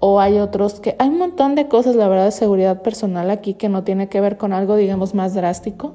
o 0.00 0.20
hay 0.20 0.38
otros 0.38 0.80
que 0.80 0.96
hay 0.98 1.08
un 1.08 1.18
montón 1.18 1.54
de 1.54 1.68
cosas, 1.68 1.94
la 1.94 2.08
verdad, 2.08 2.26
de 2.26 2.32
seguridad 2.32 2.82
personal 2.82 3.30
aquí 3.30 3.54
que 3.54 3.68
no 3.68 3.84
tiene 3.84 4.08
que 4.08 4.20
ver 4.20 4.36
con 4.38 4.52
algo, 4.52 4.74
digamos, 4.74 5.14
más 5.14 5.34
drástico. 5.34 5.94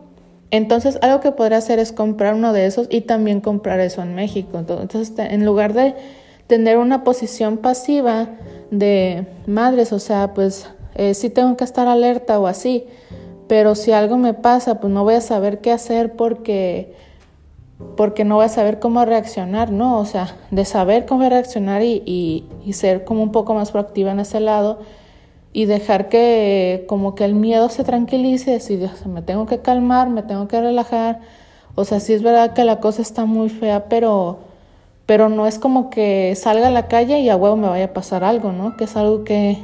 Entonces, 0.51 1.00
algo 1.01 1.20
que 1.20 1.32
podría 1.32 1.58
hacer 1.58 1.80
es 1.80 1.92
comprar 1.92 2.36
uno 2.36 2.53
de 2.53 2.65
esos 2.65 2.88
y 2.89 3.01
también 3.01 3.42
comprar 3.42 3.80
eso 3.82 4.01
en 4.01 4.15
México. 4.15 4.60
Entonces, 4.60 5.12
en 5.18 5.46
lugar 5.46 5.74
de 5.74 5.96
tener 6.48 6.78
una 6.78 7.04
posición 7.04 7.58
pasiva 7.58 8.30
de 8.72 9.28
madres, 9.48 9.94
o 9.94 10.00
sea, 10.00 10.34
pues 10.34 10.68
eh, 10.96 11.14
sí 11.14 11.30
tengo 11.30 11.58
que 11.58 11.64
estar 11.64 11.88
alerta 11.88 12.40
o 12.40 12.48
así, 12.48 12.86
pero 13.48 13.76
si 13.76 13.92
algo 13.92 14.18
me 14.18 14.34
pasa, 14.34 14.80
pues 14.80 14.92
no 14.92 15.04
voy 15.04 15.16
a 15.16 15.22
saber 15.22 15.60
qué 15.60 15.72
hacer 15.72 16.16
porque 16.16 16.94
porque 17.98 18.24
no 18.24 18.36
voy 18.36 18.46
a 18.46 18.50
saber 18.50 18.80
cómo 18.80 19.04
reaccionar, 19.04 19.72
¿no? 19.72 20.00
O 20.00 20.06
sea, 20.06 20.36
de 20.52 20.64
saber 20.64 21.06
cómo 21.06 21.28
reaccionar 21.28 21.82
y, 21.82 22.46
y, 22.66 22.74
ser 22.74 23.04
como 23.04 23.22
un 23.24 23.32
poco 23.32 23.54
más 23.54 23.72
proactiva 23.72 24.12
en 24.12 24.20
ese 24.22 24.40
lado 24.40 24.80
y 25.52 25.66
dejar 25.66 26.10
que 26.10 26.86
como 26.88 27.14
que 27.16 27.26
el 27.26 27.36
miedo 27.36 27.70
se 27.70 27.84
tranquilice, 27.84 28.52
decir, 28.52 28.90
me 29.06 29.22
tengo 29.22 29.46
que 29.46 29.60
calmar, 29.60 30.10
me 30.10 30.24
tengo 30.24 30.48
que 30.48 30.60
relajar. 30.62 31.20
O 31.76 31.86
sea, 31.86 32.00
sí 32.00 32.14
es 32.14 32.24
verdad 32.24 32.54
que 32.54 32.64
la 32.64 32.80
cosa 32.80 33.02
está 33.02 33.26
muy 33.26 33.50
fea, 33.50 33.86
pero, 33.90 34.40
pero 35.06 35.30
no 35.30 35.48
es 35.48 35.60
como 35.60 35.90
que 35.90 36.34
salga 36.36 36.68
a 36.68 36.72
la 36.72 36.88
calle 36.88 37.20
y 37.20 37.30
a 37.30 37.36
huevo 37.36 37.56
me 37.56 37.68
vaya 37.68 37.86
a 37.86 37.94
pasar 37.94 38.24
algo, 38.24 38.52
¿no? 38.52 38.78
Que 38.78 38.86
es 38.86 38.96
algo 38.96 39.24
que, 39.24 39.58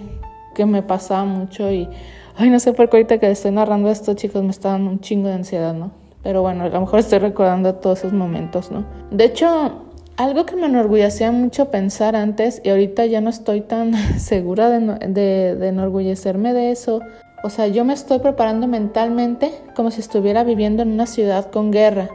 que 0.55 0.65
me 0.65 0.83
pasaba 0.83 1.25
mucho 1.25 1.71
y, 1.71 1.87
ay, 2.35 2.49
no 2.49 2.59
sé 2.59 2.73
por 2.73 2.89
qué 2.89 2.97
ahorita 2.97 3.19
que 3.19 3.31
estoy 3.31 3.51
narrando 3.51 3.89
esto, 3.89 4.13
chicos, 4.13 4.43
me 4.43 4.51
está 4.51 4.69
dando 4.69 4.91
un 4.91 4.99
chingo 4.99 5.27
de 5.27 5.35
ansiedad, 5.35 5.73
¿no? 5.73 5.91
Pero 6.23 6.41
bueno, 6.41 6.65
a 6.65 6.69
lo 6.69 6.81
mejor 6.81 6.99
estoy 6.99 7.19
recordando 7.19 7.75
todos 7.75 7.99
esos 7.99 8.13
momentos, 8.13 8.71
¿no? 8.71 8.85
De 9.09 9.23
hecho, 9.23 9.85
algo 10.17 10.45
que 10.45 10.57
me 10.57 10.65
enorgullecía 10.65 11.31
mucho 11.31 11.71
pensar 11.71 12.17
antes 12.17 12.61
y 12.65 12.69
ahorita 12.69 13.05
ya 13.05 13.21
no 13.21 13.29
estoy 13.29 13.61
tan 13.61 13.93
segura 14.19 14.69
de, 14.69 15.55
de, 15.55 15.67
enorgullecerme 15.67 16.53
de 16.53 16.71
eso. 16.71 16.99
O 17.41 17.49
sea, 17.49 17.67
yo 17.67 17.85
me 17.85 17.93
estoy 17.93 18.19
preparando 18.19 18.67
mentalmente 18.67 19.53
como 19.77 19.91
si 19.91 20.01
estuviera 20.01 20.43
viviendo 20.43 20.83
en 20.83 20.91
una 20.91 21.05
ciudad 21.05 21.49
con 21.49 21.71
guerra, 21.71 22.09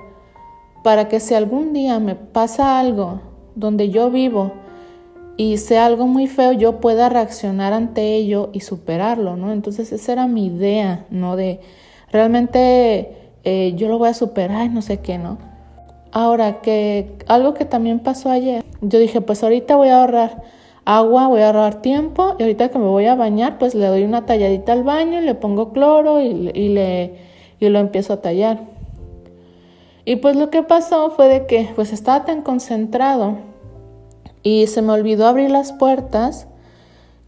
para 0.85 1.09
que 1.09 1.19
si 1.19 1.33
algún 1.33 1.73
día 1.73 1.99
me 1.99 2.15
pasa 2.15 2.79
algo 2.79 3.23
donde 3.55 3.89
yo 3.89 4.11
vivo 4.11 4.53
y 5.39 5.57
sea 5.57 5.87
algo 5.87 6.07
muy 6.07 6.27
feo, 6.27 6.53
yo 6.53 6.79
pueda 6.79 7.09
reaccionar 7.09 7.73
ante 7.73 8.15
ello 8.15 8.51
y 8.53 8.61
superarlo, 8.61 9.35
¿no? 9.35 9.51
Entonces 9.51 9.93
esa 9.93 10.13
era 10.13 10.27
mi 10.27 10.45
idea, 10.45 11.07
¿no? 11.09 11.37
De 11.37 11.61
realmente 12.13 13.33
eh, 13.45 13.73
yo 13.77 13.89
lo 13.89 13.97
voy 13.97 14.11
a 14.11 14.15
superar, 14.15 14.71
no 14.71 14.83
sé 14.83 14.99
qué, 15.01 15.17
¿no? 15.17 15.39
Ahora, 16.13 16.61
que 16.61 17.17
algo 17.29 17.55
que 17.55 17.65
también 17.65 18.01
pasó 18.01 18.31
ayer, 18.31 18.63
yo 18.83 18.99
dije, 18.99 19.23
pues 19.23 19.43
ahorita 19.43 19.77
voy 19.77 19.89
a 19.89 20.03
ahorrar 20.03 20.43
agua, 20.85 21.29
voy 21.29 21.41
a 21.41 21.47
ahorrar 21.47 21.81
tiempo 21.81 22.37
y 22.39 22.43
ahorita 22.43 22.69
que 22.69 22.79
me 22.79 22.85
voy 22.85 23.07
a 23.07 23.15
bañar, 23.15 23.57
pues 23.59 23.75
le 23.75 23.87
doy 23.87 24.05
una 24.05 24.27
talladita 24.27 24.75
al 24.75 24.83
baño, 24.83 25.23
le 25.23 25.35
pongo 25.35 25.73
cloro 25.73 26.21
y, 26.21 26.51
y, 26.53 26.69
le, 26.69 27.15
y 27.59 27.71
lo 27.71 27.79
empiezo 27.79 28.13
a 28.13 28.21
tallar. 28.21 28.74
Y 30.05 30.17
pues 30.17 30.37
lo 30.37 30.51
que 30.51 30.63
pasó 30.63 31.11
fue 31.11 31.29
de 31.29 31.47
que 31.47 31.71
pues 31.75 31.93
estaba 31.93 32.25
tan 32.25 32.43
concentrado 32.43 33.39
y 34.43 34.67
se 34.67 34.83
me 34.83 34.93
olvidó 34.93 35.27
abrir 35.27 35.51
las 35.51 35.73
puertas 35.73 36.47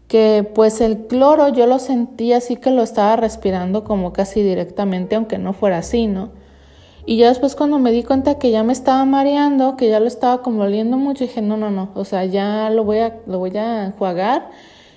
que 0.07 0.49
pues 0.55 0.79
el 0.79 1.07
cloro 1.07 1.49
yo 1.49 1.67
lo 1.67 1.79
sentía 1.79 2.37
así 2.37 2.55
que 2.55 2.71
lo 2.71 2.83
estaba 2.83 3.15
respirando 3.15 3.83
como 3.83 4.13
casi 4.13 4.41
directamente, 4.41 5.15
aunque 5.15 5.37
no 5.37 5.53
fuera 5.53 5.79
así, 5.79 6.07
¿no? 6.07 6.29
Y 7.05 7.17
ya 7.17 7.29
después 7.29 7.55
cuando 7.55 7.79
me 7.79 7.91
di 7.91 8.03
cuenta 8.03 8.37
que 8.37 8.51
ya 8.51 8.63
me 8.63 8.73
estaba 8.73 9.05
mareando, 9.05 9.77
que 9.77 9.89
ya 9.89 9.99
lo 9.99 10.07
estaba 10.07 10.41
como 10.41 10.63
oliendo 10.63 10.97
mucho, 10.97 11.23
dije, 11.23 11.41
no, 11.41 11.57
no, 11.57 11.71
no, 11.71 11.89
o 11.95 12.05
sea, 12.05 12.25
ya 12.25 12.69
lo 12.69 12.83
voy 12.83 12.99
a, 12.99 13.15
lo 13.27 13.39
voy 13.39 13.55
a 13.57 13.85
enjuagar. 13.85 14.49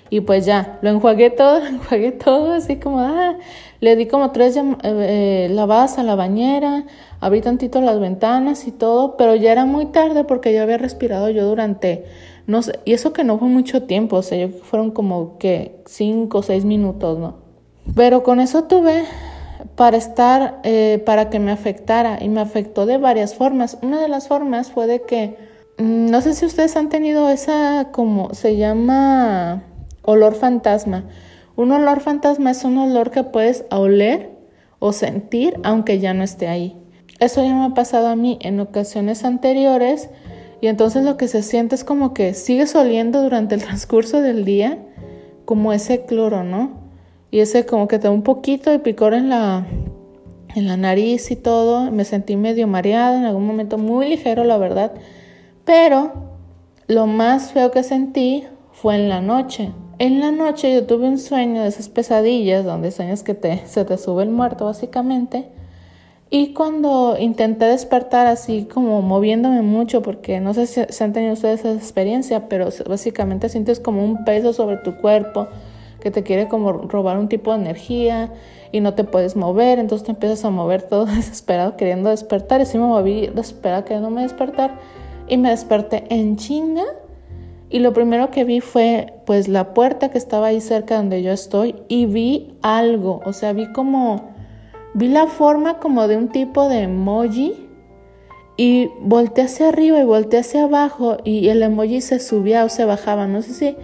Y 0.09 0.19
pues 0.19 0.45
ya, 0.45 0.77
lo 0.81 0.89
enjuagué 0.89 1.29
todo, 1.29 1.59
lo 1.59 1.65
enjuagué 1.67 2.11
todo, 2.11 2.51
así 2.51 2.75
como, 2.75 2.99
ah, 2.99 3.37
le 3.81 3.97
di 3.97 4.05
como 4.07 4.31
tres 4.31 4.55
eh, 4.55 4.63
eh, 4.83 5.49
lavadas 5.51 5.97
a 5.97 6.03
la 6.03 6.15
bañera, 6.15 6.85
abrí 7.19 7.41
tantito 7.41 7.81
las 7.81 7.99
ventanas 7.99 8.65
y 8.67 8.71
todo, 8.71 9.17
pero 9.17 9.35
ya 9.35 9.51
era 9.51 9.65
muy 9.65 9.87
tarde 9.87 10.23
porque 10.23 10.53
ya 10.53 10.63
había 10.63 10.77
respirado 10.77 11.29
yo 11.29 11.45
durante 11.45 12.05
no 12.47 12.61
sé, 12.63 12.79
y 12.85 12.93
eso 12.93 13.13
que 13.13 13.23
no 13.23 13.37
fue 13.37 13.47
mucho 13.47 13.83
tiempo, 13.83 14.17
o 14.17 14.23
sea, 14.23 14.37
yo 14.37 14.49
fueron 14.49 14.91
como 14.91 15.37
que 15.37 15.81
cinco 15.85 16.39
o 16.39 16.43
seis 16.43 16.65
minutos, 16.65 17.19
¿no? 17.19 17.35
Pero 17.95 18.23
con 18.23 18.39
eso 18.39 18.63
tuve 18.63 19.05
para 19.75 19.97
estar, 19.97 20.59
eh, 20.63 21.01
para 21.05 21.29
que 21.29 21.39
me 21.39 21.51
afectara 21.51 22.17
y 22.21 22.29
me 22.29 22.41
afectó 22.41 22.85
de 22.85 22.97
varias 22.97 23.35
formas. 23.35 23.77
Una 23.81 24.01
de 24.01 24.07
las 24.07 24.27
formas 24.27 24.71
fue 24.71 24.87
de 24.87 25.01
que, 25.03 25.37
mm, 25.77 26.09
no 26.09 26.21
sé 26.21 26.33
si 26.33 26.45
ustedes 26.45 26.75
han 26.75 26.89
tenido 26.89 27.29
esa 27.29 27.89
como 27.91 28.33
se 28.33 28.57
llama 28.57 29.63
olor 30.01 30.35
fantasma. 30.35 31.05
Un 31.55 31.71
olor 31.71 31.99
fantasma 31.99 32.51
es 32.51 32.63
un 32.63 32.77
olor 32.77 33.11
que 33.11 33.23
puedes 33.23 33.65
oler 33.69 34.31
o 34.79 34.93
sentir 34.93 35.59
aunque 35.63 35.99
ya 35.99 36.13
no 36.13 36.23
esté 36.23 36.47
ahí. 36.47 36.77
Eso 37.19 37.43
ya 37.43 37.53
me 37.53 37.65
ha 37.65 37.73
pasado 37.73 38.07
a 38.07 38.15
mí 38.15 38.39
en 38.41 38.59
ocasiones 38.59 39.23
anteriores 39.25 40.09
y 40.61 40.67
entonces 40.67 41.03
lo 41.03 41.17
que 41.17 41.27
se 41.27 41.43
siente 41.43 41.75
es 41.75 41.83
como 41.83 42.13
que 42.13 42.33
sigues 42.33 42.75
oliendo 42.75 43.21
durante 43.21 43.55
el 43.55 43.63
transcurso 43.65 44.21
del 44.21 44.45
día 44.45 44.79
como 45.45 45.73
ese 45.73 46.05
cloro, 46.05 46.43
¿no? 46.43 46.79
Y 47.31 47.39
ese 47.39 47.65
como 47.65 47.87
que 47.87 47.97
te 47.97 48.07
da 48.07 48.11
un 48.11 48.23
poquito 48.23 48.71
de 48.71 48.79
picor 48.79 49.13
en 49.13 49.29
la, 49.29 49.65
en 50.55 50.67
la 50.67 50.77
nariz 50.77 51.31
y 51.31 51.35
todo. 51.35 51.91
Me 51.91 52.05
sentí 52.05 52.35
medio 52.35 52.67
mareada 52.67 53.17
en 53.17 53.25
algún 53.25 53.47
momento, 53.47 53.77
muy 53.77 54.07
ligero 54.07 54.43
la 54.43 54.57
verdad. 54.57 54.93
Pero 55.65 56.13
lo 56.87 57.07
más 57.07 57.51
feo 57.51 57.71
que 57.71 57.83
sentí 57.83 58.45
fue 58.71 58.95
en 58.95 59.09
la 59.09 59.21
noche. 59.21 59.71
En 60.01 60.19
la 60.19 60.31
noche 60.31 60.73
yo 60.73 60.87
tuve 60.87 61.07
un 61.07 61.19
sueño 61.19 61.61
de 61.61 61.67
esas 61.67 61.87
pesadillas 61.87 62.65
donde 62.65 62.89
sueñas 62.89 63.21
que 63.21 63.35
te, 63.35 63.61
se 63.67 63.85
te 63.85 63.99
sube 63.99 64.23
el 64.23 64.31
muerto 64.31 64.65
básicamente. 64.65 65.49
Y 66.31 66.55
cuando 66.55 67.17
intenté 67.19 67.65
despertar 67.65 68.25
así 68.25 68.65
como 68.65 69.03
moviéndome 69.03 69.61
mucho, 69.61 70.01
porque 70.01 70.39
no 70.39 70.55
sé 70.55 70.65
si, 70.65 71.03
han 71.03 71.13
tenido 71.13 71.33
ustedes 71.33 71.59
esa 71.59 71.73
experiencia, 71.73 72.49
pero 72.49 72.69
básicamente 72.89 73.47
sientes 73.47 73.79
como 73.79 74.03
un 74.03 74.25
peso 74.25 74.53
sobre 74.53 74.77
tu 74.77 74.97
cuerpo 74.97 75.49
que 75.99 76.09
te 76.09 76.23
quiere 76.23 76.47
como 76.47 76.71
robar 76.71 77.19
un 77.19 77.29
tipo 77.29 77.53
de 77.53 77.61
energía 77.61 78.33
y 78.71 78.79
no 78.79 78.95
te 78.95 79.03
puedes 79.03 79.35
mover, 79.35 79.77
entonces 79.77 80.03
te 80.03 80.13
empiezas 80.13 80.43
a 80.45 80.49
mover 80.49 80.81
todo 80.81 81.05
desesperado 81.15 81.77
queriendo 81.77 82.09
despertar 82.09 82.59
y 82.59 82.63
así 82.63 82.79
me 82.79 82.87
moví 82.87 83.27
desesperada 83.27 83.85
queriéndome 83.85 84.23
despertar 84.23 84.79
y 85.27 85.37
me 85.37 85.51
desperté 85.51 86.05
en 86.09 86.37
chinga 86.37 86.85
y 87.71 87.79
lo 87.79 87.93
primero 87.93 88.31
que 88.31 88.43
vi 88.43 88.59
fue 88.59 89.13
pues 89.25 89.47
la 89.47 89.73
puerta 89.73 90.09
que 90.09 90.17
estaba 90.17 90.47
ahí 90.47 90.61
cerca 90.61 90.97
donde 90.97 91.23
yo 91.23 91.31
estoy 91.31 91.75
y 91.87 92.05
vi 92.05 92.53
algo, 92.61 93.21
o 93.25 93.33
sea, 93.33 93.53
vi 93.53 93.71
como 93.71 94.31
Vi 94.93 95.07
la 95.07 95.27
forma 95.27 95.79
como 95.79 96.09
de 96.09 96.17
un 96.17 96.27
tipo 96.27 96.67
de 96.67 96.81
emoji 96.81 97.53
y 98.57 98.89
volteé 98.99 99.45
hacia 99.45 99.69
arriba 99.69 99.99
y 99.99 100.03
volteé 100.03 100.41
hacia 100.41 100.63
abajo 100.63 101.17
y 101.23 101.47
el 101.47 101.63
emoji 101.63 102.01
se 102.01 102.19
subía 102.19 102.65
o 102.65 102.69
se 102.69 102.83
bajaba. 102.83 103.25
No 103.25 103.41
sé 103.41 103.53
si 103.53 103.77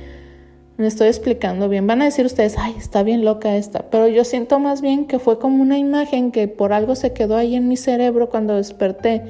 me 0.76 0.86
estoy 0.86 1.08
explicando 1.08 1.70
bien. 1.70 1.88
Van 1.88 2.02
a 2.02 2.06
decir 2.06 2.26
ustedes, 2.26 2.58
ay, 2.58 2.76
está 2.78 3.04
bien 3.04 3.24
loca 3.24 3.56
esta. 3.56 3.90
Pero 3.90 4.10
yo 4.10 4.26
siento 4.26 4.60
más 4.60 4.82
bien 4.82 5.08
que 5.08 5.18
fue 5.18 5.40
como 5.40 5.62
una 5.62 5.78
imagen 5.78 6.32
que 6.32 6.50
por 6.50 6.74
algo 6.74 6.96
se 6.96 7.14
quedó 7.14 7.38
ahí 7.38 7.56
en 7.56 7.70
mi 7.70 7.78
cerebro 7.78 8.30
cuando 8.30 8.58
desperté 8.58 9.24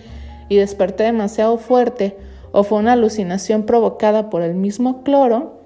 y 0.49 0.55
desperté 0.55 1.03
demasiado 1.03 1.59
fuerte 1.59 2.17
o 2.51 2.63
fue 2.63 2.79
una 2.79 2.93
alucinación 2.93 3.63
provocada 3.63 4.29
por 4.29 4.41
el 4.41 4.55
mismo 4.55 5.03
cloro 5.03 5.57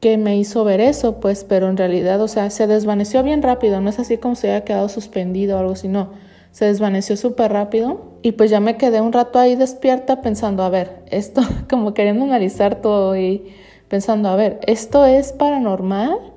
que 0.00 0.18
me 0.18 0.36
hizo 0.36 0.64
ver 0.64 0.80
eso, 0.80 1.20
pues, 1.20 1.44
pero 1.44 1.68
en 1.68 1.76
realidad, 1.76 2.20
o 2.20 2.28
sea, 2.28 2.50
se 2.50 2.66
desvaneció 2.66 3.22
bien 3.22 3.42
rápido, 3.42 3.80
no 3.80 3.90
es 3.90 3.98
así 3.98 4.18
como 4.18 4.34
se 4.34 4.50
haya 4.50 4.64
quedado 4.64 4.88
suspendido 4.88 5.56
o 5.56 5.60
algo 5.60 5.72
así, 5.72 5.88
no, 5.88 6.10
se 6.52 6.66
desvaneció 6.66 7.16
súper 7.16 7.52
rápido 7.52 8.02
y 8.22 8.32
pues 8.32 8.50
ya 8.50 8.60
me 8.60 8.76
quedé 8.76 9.00
un 9.00 9.12
rato 9.12 9.38
ahí 9.38 9.56
despierta 9.56 10.22
pensando, 10.22 10.62
a 10.62 10.68
ver, 10.68 11.02
esto, 11.10 11.42
como 11.70 11.94
queriendo 11.94 12.24
analizar 12.24 12.76
todo 12.76 13.16
y 13.16 13.52
pensando, 13.88 14.28
a 14.28 14.36
ver, 14.36 14.60
¿esto 14.66 15.04
es 15.04 15.32
paranormal? 15.32 16.32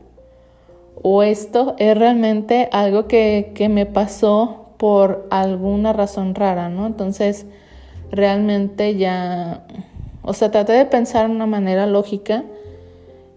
¿O 1.01 1.24
esto 1.24 1.75
es 1.77 1.98
realmente 1.98 2.67
algo 2.74 3.07
que, 3.07 3.53
que 3.55 3.69
me 3.69 3.86
pasó 3.86 4.74
por 4.77 5.27
alguna 5.29 5.93
razón 5.93 6.36
rara, 6.36 6.69
¿no? 6.69 6.88
Entonces, 6.88 7.45
realmente 8.12 8.96
ya, 8.96 9.66
o 10.22 10.34
sea, 10.34 10.51
traté 10.51 10.74
de 10.74 10.86
pensar 10.86 11.28
de 11.28 11.36
una 11.36 11.46
manera 11.46 11.86
lógica 11.86 12.44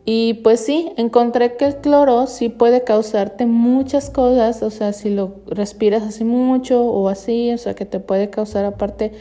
y 0.04 0.34
pues 0.42 0.60
sí, 0.60 0.92
encontré 0.96 1.56
que 1.56 1.64
el 1.64 1.76
cloro 1.76 2.26
sí 2.26 2.48
puede 2.48 2.82
causarte 2.82 3.46
muchas 3.46 4.10
cosas, 4.10 4.62
o 4.62 4.70
sea, 4.70 4.92
si 4.92 5.10
lo 5.10 5.36
respiras 5.46 6.02
así 6.02 6.24
mucho 6.24 6.84
o 6.84 7.08
así, 7.08 7.52
o 7.52 7.58
sea, 7.58 7.74
que 7.74 7.86
te 7.86 8.00
puede 8.00 8.28
causar 8.28 8.64
aparte 8.64 9.12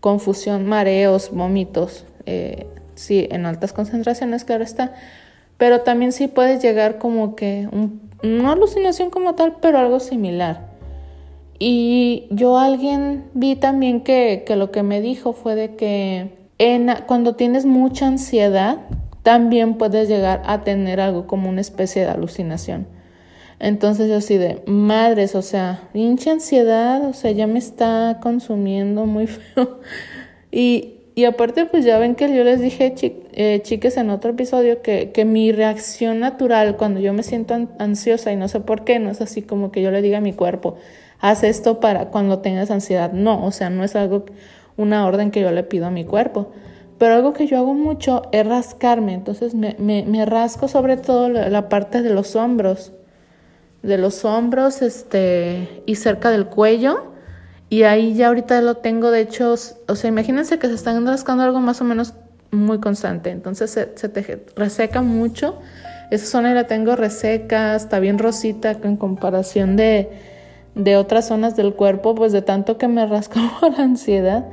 confusión, 0.00 0.66
mareos, 0.66 1.30
vómitos, 1.30 2.06
eh, 2.24 2.66
sí, 2.94 3.28
en 3.30 3.44
altas 3.44 3.74
concentraciones, 3.74 4.44
claro 4.44 4.64
está, 4.64 4.94
pero 5.58 5.82
también 5.82 6.12
sí 6.12 6.28
puedes 6.28 6.62
llegar 6.62 6.98
como 6.98 7.36
que, 7.36 7.68
un, 7.70 8.00
una 8.22 8.52
alucinación 8.52 9.10
como 9.10 9.34
tal, 9.34 9.56
pero 9.60 9.78
algo 9.78 10.00
similar. 10.00 10.71
Y 11.64 12.26
yo 12.30 12.58
alguien 12.58 13.22
vi 13.34 13.54
también 13.54 14.00
que, 14.00 14.42
que 14.44 14.56
lo 14.56 14.72
que 14.72 14.82
me 14.82 15.00
dijo 15.00 15.32
fue 15.32 15.54
de 15.54 15.76
que 15.76 16.30
en, 16.58 16.90
cuando 17.06 17.36
tienes 17.36 17.66
mucha 17.66 18.08
ansiedad, 18.08 18.78
también 19.22 19.74
puedes 19.74 20.08
llegar 20.08 20.42
a 20.44 20.64
tener 20.64 20.98
algo 20.98 21.28
como 21.28 21.48
una 21.48 21.60
especie 21.60 22.02
de 22.02 22.08
alucinación. 22.08 22.88
Entonces 23.60 24.08
yo 24.08 24.16
así 24.16 24.38
de 24.38 24.64
madres, 24.66 25.36
o 25.36 25.42
sea, 25.42 25.88
hincha 25.94 26.32
ansiedad, 26.32 27.04
o 27.04 27.12
sea, 27.12 27.30
ya 27.30 27.46
me 27.46 27.60
está 27.60 28.18
consumiendo 28.20 29.06
muy 29.06 29.26
feo. 29.28 29.78
Y, 30.50 30.94
y 31.14 31.26
aparte, 31.26 31.66
pues 31.66 31.84
ya 31.84 31.96
ven 32.00 32.16
que 32.16 32.34
yo 32.34 32.42
les 32.42 32.60
dije, 32.60 32.92
eh, 33.34 33.60
chiques, 33.62 33.96
en 33.98 34.10
otro 34.10 34.32
episodio, 34.32 34.82
que, 34.82 35.12
que 35.12 35.24
mi 35.24 35.52
reacción 35.52 36.18
natural 36.18 36.76
cuando 36.76 36.98
yo 36.98 37.12
me 37.12 37.22
siento 37.22 37.68
ansiosa 37.78 38.32
y 38.32 38.36
no 38.36 38.48
sé 38.48 38.58
por 38.58 38.82
qué, 38.82 38.98
no 38.98 39.10
es 39.10 39.20
así 39.20 39.42
como 39.42 39.70
que 39.70 39.80
yo 39.80 39.92
le 39.92 40.02
diga 40.02 40.18
a 40.18 40.20
mi 40.20 40.32
cuerpo, 40.32 40.76
haz 41.22 41.42
esto 41.42 41.80
para 41.80 42.10
cuando 42.10 42.40
tengas 42.40 42.70
ansiedad. 42.70 43.12
No, 43.12 43.42
o 43.46 43.50
sea, 43.50 43.70
no 43.70 43.84
es 43.84 43.96
algo, 43.96 44.26
una 44.76 45.06
orden 45.06 45.30
que 45.30 45.40
yo 45.40 45.50
le 45.50 45.62
pido 45.62 45.86
a 45.86 45.90
mi 45.90 46.04
cuerpo. 46.04 46.52
Pero 46.98 47.14
algo 47.14 47.32
que 47.32 47.46
yo 47.46 47.56
hago 47.56 47.72
mucho 47.72 48.24
es 48.32 48.46
rascarme. 48.46 49.14
Entonces 49.14 49.54
me, 49.54 49.74
me, 49.78 50.04
me 50.04 50.26
rasco 50.26 50.68
sobre 50.68 50.98
todo 50.98 51.30
la, 51.30 51.68
parte 51.70 52.02
de 52.02 52.10
los 52.12 52.36
hombros. 52.36 52.92
De 53.82 53.96
los 53.96 54.26
hombros 54.26 54.82
este, 54.82 55.82
y 55.86 55.94
cerca 55.94 56.30
del 56.30 56.46
cuello 56.46 57.12
y 57.72 57.84
ahí 57.84 58.12
ya 58.12 58.28
ahorita 58.28 58.60
lo 58.60 58.76
tengo, 58.76 59.10
de 59.10 59.22
hecho, 59.22 59.54
o 59.54 59.96
sea, 59.96 60.06
imagínense 60.06 60.58
que 60.58 60.68
se 60.68 60.74
están 60.74 61.06
rascando 61.06 61.42
algo 61.42 61.58
más 61.58 61.80
o 61.80 61.84
menos 61.84 62.12
muy 62.50 62.80
constante. 62.80 63.30
Entonces 63.30 63.70
se, 63.70 63.86
te 63.86 64.44
reseca 64.54 65.00
mucho. 65.00 65.58
Esa 66.10 66.26
zona 66.26 66.52
la 66.52 66.66
tengo 66.66 66.96
reseca, 66.96 67.74
está 67.74 67.98
bien 67.98 68.18
rosita 68.18 68.76
en 68.82 68.98
comparación 68.98 69.76
de, 69.76 70.10
de 70.74 70.96
otras 70.96 71.28
zonas 71.28 71.56
del 71.56 71.74
cuerpo, 71.74 72.14
pues 72.14 72.32
de 72.32 72.42
tanto 72.42 72.78
que 72.78 72.88
me 72.88 73.06
rasco 73.08 73.40
por 73.60 73.80
ansiedad. 73.80 74.46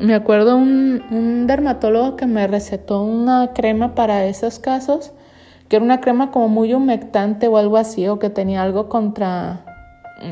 Me 0.00 0.14
acuerdo 0.14 0.56
un, 0.56 1.02
un 1.10 1.46
dermatólogo 1.46 2.16
que 2.16 2.26
me 2.26 2.46
recetó 2.46 3.02
una 3.02 3.52
crema 3.52 3.94
para 3.94 4.26
esos 4.26 4.58
casos, 4.58 5.12
que 5.68 5.76
era 5.76 5.84
una 5.84 6.00
crema 6.00 6.30
como 6.30 6.48
muy 6.48 6.72
humectante 6.72 7.48
o 7.48 7.56
algo 7.56 7.76
así, 7.76 8.06
o 8.06 8.18
que 8.18 8.30
tenía 8.30 8.62
algo 8.62 8.88
contra, 8.88 9.64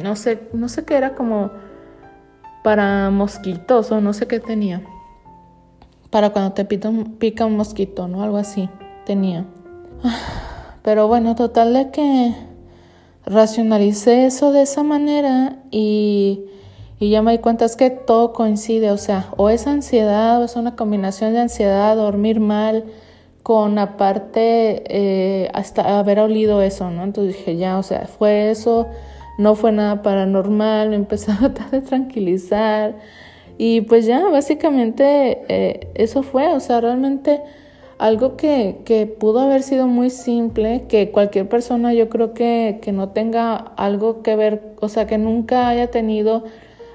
no 0.02 0.14
sé, 0.14 0.49
no 0.52 0.68
sé 0.68 0.85
qué 0.85 0.96
era 0.96 1.14
como 1.14 1.50
para 2.62 3.11
mosquitos 3.11 3.90
o 3.92 4.00
no 4.00 4.12
sé 4.12 4.26
qué 4.26 4.40
tenía. 4.40 4.82
Para 6.11 6.30
cuando 6.30 6.52
te 6.52 6.64
pica 6.64 7.46
un 7.46 7.56
mosquito, 7.56 8.08
¿no? 8.08 8.23
Algo 8.23 8.37
así 8.37 8.68
tenía. 9.04 9.44
Pero 10.82 11.08
bueno, 11.08 11.35
total 11.35 11.73
de 11.75 11.90
que 11.90 12.35
racionalicé 13.26 14.26
eso 14.26 14.52
de 14.52 14.62
esa 14.62 14.83
manera 14.83 15.56
y, 15.71 16.45
y 16.99 17.11
ya 17.11 17.23
me 17.23 17.33
di 17.33 17.38
cuenta 17.38 17.64
es 17.64 17.76
que 17.76 17.90
todo 17.90 18.33
coincide, 18.33 18.90
o 18.90 18.99
sea, 18.99 19.28
o 19.37 19.50
es 19.50 19.66
ansiedad 19.66 20.40
o 20.40 20.45
es 20.45 20.56
una 20.56 20.76
combinación 20.76 21.33
de 21.35 21.40
ansiedad, 21.40 21.97
dormir 21.97 22.40
mal, 22.40 22.85
con 23.42 23.78
aparte 23.78 24.83
eh, 24.88 25.50
hasta 25.54 25.99
haber 25.99 26.18
olido 26.18 26.62
eso, 26.62 26.90
¿no? 26.90 27.04
Entonces 27.04 27.37
dije, 27.37 27.56
ya, 27.56 27.78
o 27.78 27.83
sea, 27.83 28.06
fue 28.06 28.50
eso 28.50 28.88
no 29.38 29.54
fue 29.54 29.73
nada 29.73 30.02
paranormal, 30.02 30.90
me 30.90 30.97
empecé 30.97 31.33
a 31.33 31.38
tratar 31.38 31.71
de 31.71 31.80
tranquilizar 31.80 32.95
y 33.59 33.83
pues 33.83 34.04
ya 34.06 34.28
básicamente 34.28 35.42
eh, 35.49 35.88
eso 35.95 36.23
fue, 36.23 36.49
o 36.49 36.61
sea, 36.61 36.80
realmente 36.80 37.40
algo 37.99 38.37
que, 38.37 38.83
que, 38.85 39.07
pudo 39.07 39.41
haber 39.41 39.62
sido 39.62 39.87
muy 39.87 40.11
simple, 40.11 40.85
que 40.88 41.11
cualquier 41.11 41.49
persona 41.49 41.95
yo 41.95 42.09
creo 42.09 42.35
que, 42.35 42.79
que 42.83 42.93
no 42.93 43.11
tenga 43.11 43.57
algo 43.57 44.23
que 44.23 44.37
ver, 44.37 44.75
o 44.81 44.88
sea, 44.88 45.07
que 45.07 45.19
nunca 45.19 45.69
haya 45.69 45.91
tenido 45.91 46.45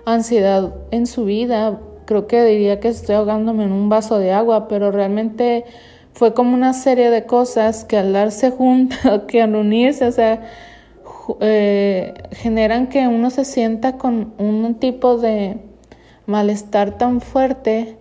ansiedad 0.05 0.75
en 0.91 1.08
su 1.08 1.25
vida, 1.25 1.79
creo 2.06 2.28
que 2.28 2.43
diría 2.43 2.80
que 2.80 2.89
estoy 2.89 3.15
ahogándome 3.15 3.63
en 3.63 3.71
un 3.71 3.89
vaso 3.89 4.19
de 4.19 4.32
agua, 4.32 4.67
pero 4.67 4.91
realmente 4.91 5.65
fue 6.13 6.34
como 6.34 6.54
una 6.54 6.73
serie 6.73 7.10
de 7.10 7.25
cosas 7.25 7.86
que 7.86 7.97
al 7.97 8.13
darse 8.13 8.52
juntas, 8.52 9.21
que 9.28 9.41
al 9.41 9.56
unirse, 9.56 10.06
o 10.06 10.12
sea, 10.12 10.41
eh, 11.39 12.13
generan 12.32 12.88
que 12.88 13.08
uno 13.08 13.30
se 13.30 13.45
sienta 13.45 13.97
con 13.97 14.34
un 14.38 14.75
tipo 14.75 15.17
de 15.17 15.58
malestar 16.25 16.97
tan 16.97 17.21
fuerte 17.21 17.97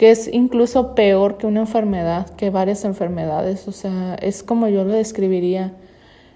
que 0.00 0.10
es 0.10 0.32
incluso 0.32 0.94
peor 0.94 1.36
que 1.36 1.46
una 1.46 1.60
enfermedad, 1.60 2.30
que 2.30 2.48
varias 2.48 2.86
enfermedades, 2.86 3.68
o 3.68 3.72
sea, 3.72 4.14
es 4.14 4.42
como 4.42 4.66
yo 4.66 4.82
lo 4.82 4.94
describiría. 4.94 5.74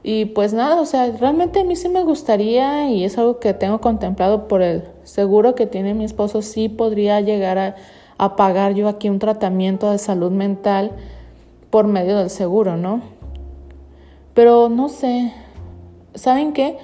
Y 0.02 0.26
pues 0.26 0.52
nada, 0.52 0.82
o 0.82 0.84
sea, 0.84 1.10
realmente 1.18 1.60
a 1.60 1.64
mí 1.64 1.74
sí 1.74 1.88
me 1.88 2.04
gustaría 2.04 2.90
y 2.90 3.04
es 3.04 3.16
algo 3.16 3.40
que 3.40 3.54
tengo 3.54 3.80
contemplado 3.80 4.48
por 4.48 4.60
el 4.60 4.84
seguro 5.02 5.54
que 5.54 5.64
tiene 5.64 5.94
mi 5.94 6.04
esposo, 6.04 6.42
sí 6.42 6.68
podría 6.68 7.22
llegar 7.22 7.74
a, 8.18 8.36
pagar 8.36 8.74
yo 8.74 8.86
aquí 8.86 9.08
un 9.08 9.18
tratamiento 9.18 9.90
de 9.90 9.96
salud 9.96 10.30
mental 10.30 10.90
por 11.70 11.86
medio 11.86 12.18
del 12.18 12.28
seguro, 12.28 12.76
¿no? 12.76 13.00
Pero 14.34 14.68
no 14.68 14.90
sé, 14.90 15.32
¿saben 16.14 16.52
qué? 16.52 16.76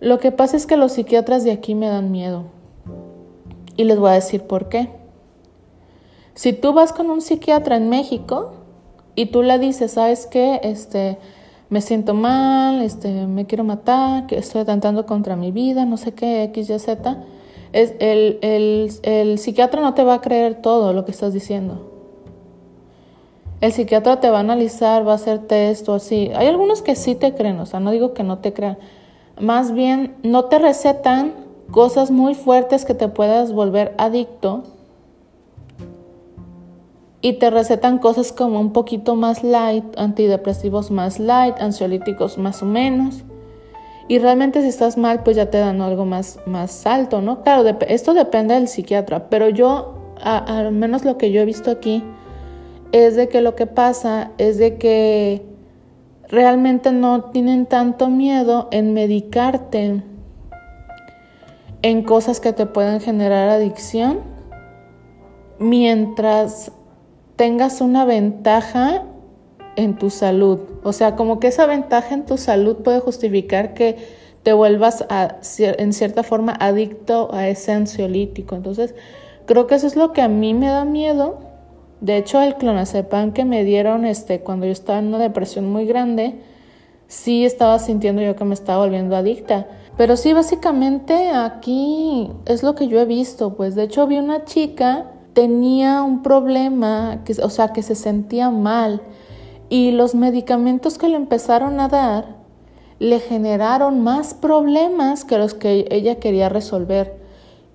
Lo 0.00 0.18
que 0.20 0.32
pasa 0.32 0.56
es 0.56 0.64
que 0.64 0.78
los 0.78 0.92
psiquiatras 0.92 1.44
de 1.44 1.52
aquí 1.52 1.74
me 1.74 1.88
dan 1.88 2.10
miedo. 2.10 2.44
Y 3.76 3.84
les 3.84 3.98
voy 3.98 4.08
a 4.08 4.14
decir 4.14 4.44
por 4.44 4.70
qué. 4.70 5.03
Si 6.34 6.52
tú 6.52 6.72
vas 6.72 6.92
con 6.92 7.10
un 7.10 7.20
psiquiatra 7.20 7.76
en 7.76 7.88
México 7.88 8.52
y 9.14 9.26
tú 9.26 9.42
le 9.42 9.58
dices, 9.58 9.92
¿sabes 9.92 10.26
qué? 10.26 10.60
Este, 10.64 11.16
me 11.68 11.80
siento 11.80 12.12
mal, 12.14 12.82
este, 12.82 13.26
me 13.26 13.46
quiero 13.46 13.62
matar, 13.62 14.26
que 14.26 14.36
estoy 14.38 14.62
atentando 14.62 15.06
contra 15.06 15.36
mi 15.36 15.52
vida, 15.52 15.84
no 15.84 15.96
sé 15.96 16.12
qué, 16.12 16.42
X, 16.44 16.70
Y, 16.70 16.78
Z, 16.78 17.24
es, 17.72 17.94
el, 18.00 18.38
el, 18.42 18.92
el 19.02 19.38
psiquiatra 19.38 19.80
no 19.80 19.94
te 19.94 20.02
va 20.02 20.14
a 20.14 20.20
creer 20.20 20.60
todo 20.60 20.92
lo 20.92 21.04
que 21.04 21.12
estás 21.12 21.32
diciendo. 21.32 21.90
El 23.60 23.72
psiquiatra 23.72 24.20
te 24.20 24.28
va 24.28 24.38
a 24.38 24.40
analizar, 24.40 25.06
va 25.06 25.12
a 25.12 25.14
hacer 25.14 25.38
test 25.38 25.88
así. 25.88 26.30
Hay 26.34 26.48
algunos 26.48 26.82
que 26.82 26.96
sí 26.96 27.14
te 27.14 27.34
creen, 27.34 27.60
o 27.60 27.66
sea, 27.66 27.80
no 27.80 27.92
digo 27.92 28.12
que 28.12 28.24
no 28.24 28.38
te 28.38 28.52
crean. 28.52 28.76
Más 29.40 29.72
bien, 29.72 30.16
no 30.22 30.46
te 30.46 30.58
recetan 30.58 31.32
cosas 31.70 32.10
muy 32.10 32.34
fuertes 32.34 32.84
que 32.84 32.94
te 32.94 33.08
puedas 33.08 33.52
volver 33.52 33.94
adicto 33.98 34.73
y 37.24 37.32
te 37.32 37.48
recetan 37.48 38.00
cosas 38.00 38.32
como 38.32 38.60
un 38.60 38.74
poquito 38.74 39.16
más 39.16 39.42
light, 39.42 39.82
antidepresivos 39.96 40.90
más 40.90 41.18
light, 41.18 41.54
ansiolíticos 41.58 42.36
más 42.36 42.62
o 42.62 42.66
menos. 42.66 43.24
Y 44.08 44.18
realmente 44.18 44.60
si 44.60 44.68
estás 44.68 44.98
mal, 44.98 45.22
pues 45.22 45.34
ya 45.34 45.48
te 45.48 45.56
dan 45.56 45.80
algo 45.80 46.04
más, 46.04 46.38
más 46.44 46.86
alto, 46.86 47.22
¿no? 47.22 47.42
Claro, 47.42 47.66
esto 47.88 48.12
depende 48.12 48.52
del 48.52 48.68
psiquiatra, 48.68 49.30
pero 49.30 49.48
yo, 49.48 49.94
al 50.22 50.72
menos 50.72 51.06
lo 51.06 51.16
que 51.16 51.32
yo 51.32 51.40
he 51.40 51.46
visto 51.46 51.70
aquí, 51.70 52.04
es 52.92 53.16
de 53.16 53.30
que 53.30 53.40
lo 53.40 53.56
que 53.56 53.66
pasa 53.66 54.32
es 54.36 54.58
de 54.58 54.76
que 54.76 55.46
realmente 56.28 56.92
no 56.92 57.30
tienen 57.30 57.64
tanto 57.64 58.10
miedo 58.10 58.68
en 58.70 58.92
medicarte 58.92 60.02
en 61.80 62.02
cosas 62.02 62.40
que 62.40 62.52
te 62.52 62.66
pueden 62.66 63.00
generar 63.00 63.48
adicción 63.48 64.20
mientras 65.58 66.70
tengas 67.36 67.80
una 67.80 68.04
ventaja 68.04 69.04
en 69.76 69.96
tu 69.96 70.10
salud. 70.10 70.60
O 70.82 70.92
sea, 70.92 71.16
como 71.16 71.40
que 71.40 71.48
esa 71.48 71.66
ventaja 71.66 72.14
en 72.14 72.26
tu 72.26 72.36
salud 72.38 72.76
puede 72.76 73.00
justificar 73.00 73.74
que 73.74 73.96
te 74.42 74.52
vuelvas 74.52 75.04
a, 75.08 75.36
en 75.58 75.92
cierta 75.92 76.22
forma 76.22 76.52
adicto 76.52 77.32
a 77.32 77.48
ese 77.48 77.72
ansiolítico. 77.72 78.54
Entonces, 78.54 78.94
creo 79.46 79.66
que 79.66 79.74
eso 79.74 79.86
es 79.86 79.96
lo 79.96 80.12
que 80.12 80.22
a 80.22 80.28
mí 80.28 80.54
me 80.54 80.68
da 80.68 80.84
miedo 80.84 81.54
de 82.04 82.18
hecho, 82.18 82.42
el 82.42 82.56
clonazepam 82.56 83.32
que 83.32 83.46
me 83.46 83.64
dieron 83.64 84.04
este, 84.04 84.40
cuando 84.40 84.66
yo 84.66 84.72
estaba 84.72 84.98
en 84.98 85.06
una 85.06 85.18
depresión 85.18 85.72
muy 85.72 85.86
grande, 85.86 86.34
sí 87.06 87.46
estaba 87.46 87.78
sintiendo 87.78 88.20
yo 88.20 88.36
que 88.36 88.44
me 88.44 88.52
estaba 88.52 88.84
volviendo 88.84 89.16
adicta. 89.16 89.68
Pero 89.96 90.18
sí, 90.18 90.34
básicamente 90.34 91.30
aquí 91.30 92.30
es 92.44 92.62
lo 92.62 92.74
que 92.74 92.88
yo 92.88 93.00
he 93.00 93.06
visto. 93.06 93.54
Pues 93.54 93.74
de 93.74 93.84
hecho 93.84 94.06
vi 94.06 94.18
una 94.18 94.44
chica, 94.44 95.12
tenía 95.34 96.02
un 96.02 96.22
problema, 96.22 97.20
que, 97.24 97.34
o 97.42 97.50
sea, 97.50 97.72
que 97.72 97.82
se 97.82 97.94
sentía 97.94 98.50
mal. 98.50 99.02
Y 99.68 99.90
los 99.90 100.14
medicamentos 100.14 100.98
que 100.98 101.08
le 101.08 101.16
empezaron 101.16 101.80
a 101.80 101.88
dar 101.88 102.36
le 102.98 103.20
generaron 103.20 104.02
más 104.02 104.34
problemas 104.34 105.24
que 105.24 105.36
los 105.36 105.52
que 105.52 105.86
ella 105.90 106.20
quería 106.20 106.48
resolver 106.48 107.24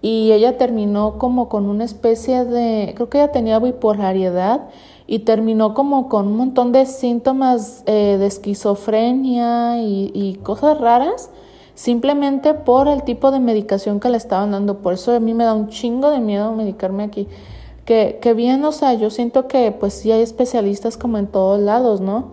y 0.01 0.31
ella 0.31 0.57
terminó 0.57 1.17
como 1.17 1.49
con 1.49 1.65
una 1.65 1.83
especie 1.83 2.45
de, 2.45 2.93
creo 2.95 3.09
que 3.09 3.17
ella 3.17 3.31
tenía 3.31 3.59
bipolaridad 3.59 4.69
y 5.07 5.19
terminó 5.19 5.73
como 5.73 6.07
con 6.07 6.27
un 6.27 6.37
montón 6.37 6.71
de 6.71 6.85
síntomas 6.85 7.83
eh, 7.85 8.17
de 8.17 8.25
esquizofrenia 8.27 9.81
y, 9.81 10.11
y, 10.13 10.35
cosas 10.35 10.79
raras, 10.79 11.31
simplemente 11.79 12.53
por 12.55 12.89
el 12.89 13.03
tipo 13.03 13.31
de 13.31 13.39
medicación 13.39 14.01
que 14.01 14.09
le 14.09 14.17
estaban 14.17 14.51
dando. 14.51 14.79
Por 14.79 14.95
eso 14.95 15.15
a 15.15 15.21
mí 15.21 15.33
me 15.33 15.45
da 15.45 15.53
un 15.53 15.69
chingo 15.69 16.11
de 16.11 16.19
miedo 16.19 16.53
medicarme 16.53 17.03
aquí. 17.03 17.29
Que, 17.85 18.19
que 18.21 18.33
bien, 18.33 18.65
o 18.65 18.73
sea, 18.73 18.95
yo 18.95 19.09
siento 19.09 19.47
que 19.47 19.71
pues 19.71 19.93
sí 19.93 20.11
hay 20.11 20.21
especialistas 20.21 20.97
como 20.97 21.17
en 21.17 21.27
todos 21.27 21.61
lados, 21.61 22.01
¿no? 22.01 22.31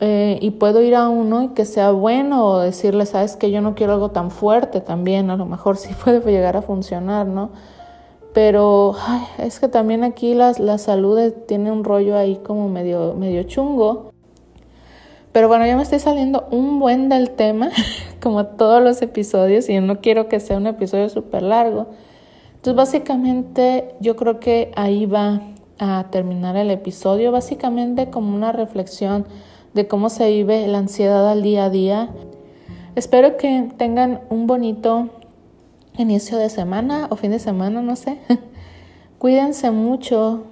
Eh, 0.00 0.38
y 0.42 0.50
puedo 0.50 0.82
ir 0.82 0.94
a 0.94 1.08
uno 1.08 1.42
y 1.42 1.48
que 1.48 1.64
sea 1.64 1.90
bueno 1.92 2.44
o 2.44 2.58
decirle, 2.58 3.06
sabes 3.06 3.34
que 3.36 3.50
yo 3.50 3.62
no 3.62 3.74
quiero 3.74 3.94
algo 3.94 4.10
tan 4.10 4.30
fuerte 4.30 4.82
también, 4.82 5.30
a 5.30 5.38
lo 5.38 5.46
mejor 5.46 5.78
sí 5.78 5.94
puede 6.04 6.20
llegar 6.30 6.58
a 6.58 6.60
funcionar, 6.60 7.26
¿no? 7.26 7.52
Pero 8.34 8.94
es 9.38 9.58
que 9.58 9.68
también 9.68 10.04
aquí 10.04 10.34
la, 10.34 10.52
la 10.58 10.76
salud 10.76 11.32
tiene 11.48 11.72
un 11.72 11.82
rollo 11.82 12.14
ahí 12.14 12.36
como 12.44 12.68
medio, 12.68 13.14
medio 13.14 13.42
chungo. 13.44 14.12
Pero 15.36 15.48
bueno, 15.48 15.66
ya 15.66 15.76
me 15.76 15.82
estoy 15.82 15.98
saliendo 15.98 16.48
un 16.50 16.78
buen 16.78 17.10
del 17.10 17.28
tema, 17.28 17.68
como 18.22 18.46
todos 18.46 18.82
los 18.82 19.02
episodios, 19.02 19.68
y 19.68 19.78
no 19.80 20.00
quiero 20.00 20.30
que 20.30 20.40
sea 20.40 20.56
un 20.56 20.66
episodio 20.66 21.10
súper 21.10 21.42
largo. 21.42 21.88
Entonces, 22.54 22.74
básicamente, 22.74 23.96
yo 24.00 24.16
creo 24.16 24.40
que 24.40 24.72
ahí 24.76 25.04
va 25.04 25.42
a 25.78 26.06
terminar 26.10 26.56
el 26.56 26.70
episodio, 26.70 27.32
básicamente 27.32 28.08
como 28.08 28.34
una 28.34 28.52
reflexión 28.52 29.26
de 29.74 29.86
cómo 29.86 30.08
se 30.08 30.30
vive 30.30 30.66
la 30.68 30.78
ansiedad 30.78 31.30
al 31.30 31.42
día 31.42 31.66
a 31.66 31.68
día. 31.68 32.08
Espero 32.94 33.36
que 33.36 33.68
tengan 33.76 34.22
un 34.30 34.46
bonito 34.46 35.10
inicio 35.98 36.38
de 36.38 36.48
semana 36.48 37.08
o 37.10 37.16
fin 37.16 37.32
de 37.32 37.40
semana, 37.40 37.82
no 37.82 37.94
sé. 37.94 38.20
Cuídense 39.18 39.70
mucho, 39.70 40.44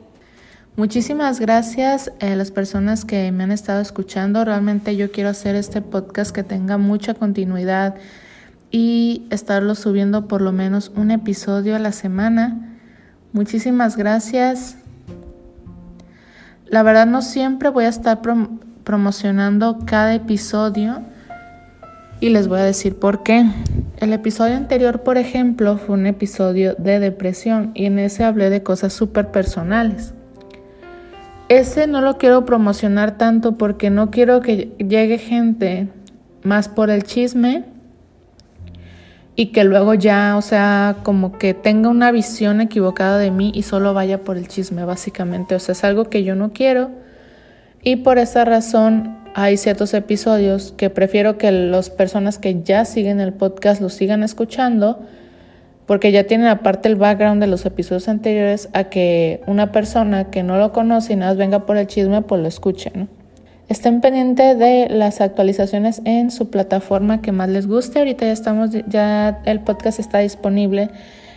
Muchísimas 0.77 1.39
gracias 1.39 2.11
a 2.21 2.27
las 2.35 2.51
personas 2.51 3.05
que 3.05 3.31
me 3.31 3.45
han 3.45 3.53
estado 3.53 3.81
escuchando. 3.81 4.45
Realmente 4.45 4.97
yo 4.97 5.13
quiero 5.13 5.31
hacer 5.31 5.55
este 5.55 5.81
podcast 5.83 6.35
que 6.35 6.43
tenga 6.43 6.79
mucha 6.79 7.15
continuidad 7.15 7.95
y 8.73 9.25
estarlo 9.31 9.77
subiendo 9.77 10.27
por 10.27 10.43
lo 10.43 10.51
menos 10.51 10.91
un 10.97 11.13
episodio 11.13 11.77
a 11.77 11.79
la 11.79 11.93
semana. 11.93 12.77
Muchísimas 13.33 13.97
gracias. 13.97 14.77
La 16.67 16.83
verdad 16.83 17.07
no 17.07 17.23
siempre 17.23 17.69
voy 17.69 17.85
a 17.85 17.89
estar 17.89 18.21
promocionando 18.83 19.79
cada 19.87 20.13
episodio 20.13 21.03
y 22.19 22.31
les 22.31 22.49
voy 22.49 22.59
a 22.59 22.65
decir 22.65 22.99
por 22.99 23.23
qué. 23.23 23.47
El 23.99 24.13
episodio 24.13 24.57
anterior, 24.57 25.05
por 25.05 25.19
ejemplo, 25.19 25.79
fue 25.79 25.95
un 25.95 26.07
episodio 26.07 26.75
de 26.75 26.99
depresión 26.99 27.71
y 27.75 27.85
en 27.85 28.01
ese 28.01 28.25
hablé 28.25 28.51
de 28.51 28.65
cosas 28.65 28.93
súper 28.93 29.31
personales. 29.31 30.15
Ese 31.49 31.87
no 31.87 32.01
lo 32.01 32.17
quiero 32.17 32.45
promocionar 32.47 33.19
tanto 33.19 33.57
porque 33.57 33.91
no 33.91 34.11
quiero 34.11 34.41
que 34.41 34.73
llegue 34.79 35.19
gente 35.19 35.89
más 36.43 36.69
por 36.69 36.91
el 36.91 37.03
chisme 37.03 37.65
y 39.37 39.47
que 39.47 39.65
luego 39.65 39.95
ya, 39.95 40.37
o 40.37 40.43
sea, 40.43 40.97
como 41.03 41.37
que 41.37 41.55
tenga 41.55 41.89
una 41.89 42.13
visión 42.13 42.61
equivocada 42.61 43.19
de 43.19 43.31
mí 43.31 43.53
y 43.55 43.63
solo 43.63 43.93
vaya 43.93 44.21
por 44.21 44.37
el 44.37 44.49
chisme, 44.49 44.85
básicamente. 44.85 45.55
O 45.55 45.59
sea, 45.59 45.73
es 45.73 45.85
algo 45.85 46.05
que 46.05 46.25
yo 46.25 46.35
no 46.35 46.53
quiero 46.53 46.91
y 47.83 47.97
por 47.97 48.19
esa 48.19 48.47
razón 48.47 49.19
hay 49.35 49.59
ciertos 49.59 49.93
episodios 49.93 50.73
que 50.77 50.89
prefiero 50.89 51.37
que 51.37 51.53
las 51.53 51.91
personas 51.91 52.39
que 52.39 52.63
ya 52.63 52.87
siguen 52.87 53.21
el 53.21 53.35
podcast 53.35 53.83
lo 53.83 53.91
sigan 53.91 54.23
escuchando 54.23 55.01
porque 55.87 56.13
ya 56.13 56.25
tienen 56.25 56.47
aparte 56.47 56.89
el 56.89 56.97
background 56.97 57.41
de 57.41 57.47
los 57.47 57.67
episodios 57.67 58.09
anteriores 58.09 58.69
a 58.73 58.85
que 58.85 59.43
una 59.47 59.73
persona 59.73 60.31
que 60.31 60.43
no 60.43 60.59
lo 60.59 60.73
conoce 60.73 61.13
y 61.13 61.17
nada 61.17 61.33
más 61.33 61.39
venga 61.39 61.67
por 61.67 61.77
el 61.77 61.87
chisme, 61.87 62.23
pues 62.23 62.41
lo 62.41 62.49
escuche, 62.49 62.91
¿no? 62.95 63.09
Estén 63.69 64.01
pendientes 64.01 64.59
de 64.59 64.89
las 64.91 65.21
actualizaciones 65.21 66.03
en 66.05 66.31
su 66.31 66.51
plataforma 66.51 67.23
que 67.23 67.33
más 67.33 67.49
les 67.49 67.67
guste. 67.67 67.99
Ahorita 67.99 68.27
ya 68.27 68.33
estamos, 68.33 68.71
ya 68.89 69.41
el 69.47 69.61
podcast 69.61 69.99
está 69.99 70.19
disponible 70.19 70.91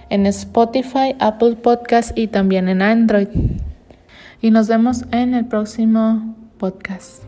en 0.09 0.25
Spotify, 0.25 1.15
Apple 1.19 1.55
Podcast 1.55 2.17
y 2.17 2.27
también 2.27 2.67
en 2.67 2.81
Android. 2.81 3.29
Y 4.41 4.51
nos 4.51 4.67
vemos 4.67 5.05
en 5.11 5.33
el 5.33 5.45
próximo 5.45 6.35
podcast. 6.57 7.26